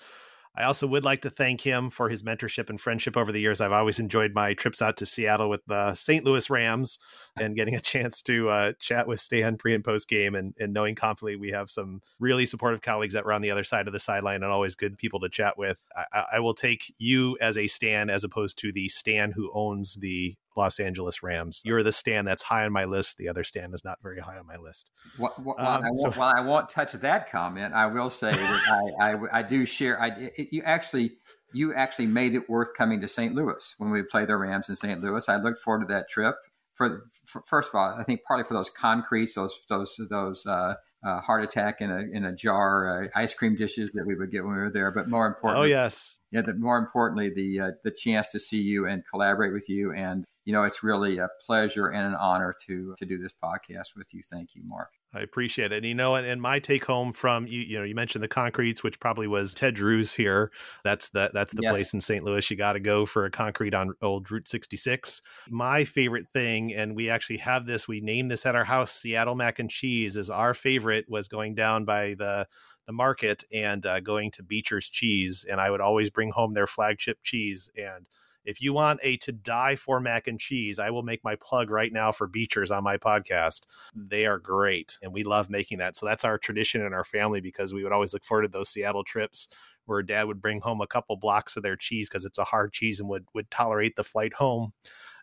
[0.58, 3.62] I also would like to thank him for his mentorship and friendship over the years.
[3.62, 6.26] I've always enjoyed my trips out to Seattle with the St.
[6.26, 6.98] Louis Rams
[7.40, 10.74] and getting a chance to uh, chat with Stan pre and post game and, and
[10.74, 13.94] knowing confidently we have some really supportive colleagues that were on the other side of
[13.94, 15.84] the sideline and always good people to chat with.
[15.96, 19.96] I, I will take you as a Stan as opposed to the Stan who owns
[19.96, 21.62] the Los Angeles Rams.
[21.64, 23.18] You're the Stan that's high on my list.
[23.18, 24.90] The other Stan is not very high on my list.
[25.18, 27.74] Well, well, um, I, won't, I, won't, touch that comment.
[27.74, 30.02] I will say that I, I, I, do share.
[30.02, 31.12] I, it, you actually
[31.54, 33.34] you actually made it worth coming to St.
[33.34, 35.02] Louis when we play the Rams in St.
[35.02, 35.28] Louis.
[35.30, 36.36] I looked forward to that trip.
[36.74, 40.76] For, for first of all, I think partly for those concretes, those those those uh,
[41.04, 44.32] uh, heart attack in a in a jar uh, ice cream dishes that we would
[44.32, 44.92] get when we were there.
[44.92, 46.42] But more importantly, oh yes, yeah.
[46.42, 50.26] The, more importantly, the uh, the chance to see you and collaborate with you and
[50.48, 54.14] you know, it's really a pleasure and an honor to to do this podcast with
[54.14, 54.22] you.
[54.24, 54.88] Thank you, Mark.
[55.14, 55.78] I appreciate it.
[55.78, 58.30] And, you know, and, and my take home from you, you know, you mentioned the
[58.30, 60.54] concretes, which probably was Ted Drewes here.
[60.86, 61.72] That's the that's the yes.
[61.72, 62.24] place in St.
[62.24, 62.50] Louis.
[62.50, 65.22] You got to go for a concrete on old Route 66.
[65.50, 67.86] My favorite thing, and we actually have this.
[67.86, 68.94] We named this at our house.
[68.94, 71.10] Seattle mac and cheese is our favorite.
[71.10, 72.48] Was going down by the
[72.86, 76.68] the market and uh, going to Beecher's Cheese, and I would always bring home their
[76.68, 78.06] flagship cheese and
[78.48, 81.70] if you want a to die for mac and cheese, I will make my plug
[81.70, 83.64] right now for Beechers on my podcast.
[83.94, 85.98] They are great, and we love making that.
[85.98, 88.70] So that's our tradition in our family because we would always look forward to those
[88.70, 89.50] Seattle trips
[89.86, 92.72] where dad would bring home a couple blocks of their cheese because it's a hard
[92.72, 94.72] cheese and would would tolerate the flight home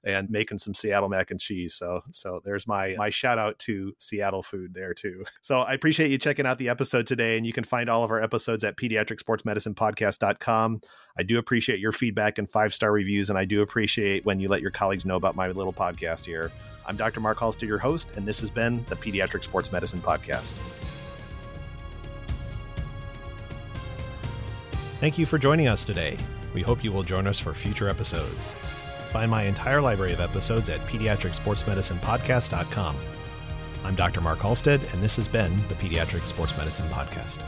[0.05, 1.75] and making some Seattle mac and cheese.
[1.75, 5.25] So so there's my my shout out to Seattle food there too.
[5.43, 8.11] So I appreciate you checking out the episode today, and you can find all of
[8.11, 10.81] our episodes at pediatricsportsmedicinepodcast.com.
[11.17, 14.49] I do appreciate your feedback and five star reviews, and I do appreciate when you
[14.49, 16.51] let your colleagues know about my little podcast here.
[16.87, 17.21] I'm Dr.
[17.21, 20.55] Mark Halstead, your host, and this has been the Pediatric Sports Medicine Podcast.
[25.01, 26.17] Thank you for joining us today.
[26.55, 28.55] We hope you will join us for future episodes.
[29.15, 32.97] Find my entire library of episodes at pediatricsportsmedicinepodcast.com.
[33.85, 34.21] I'm Dr.
[34.21, 37.39] Mark Halstead, and this has been the Pediatric Sports Medicine Podcast.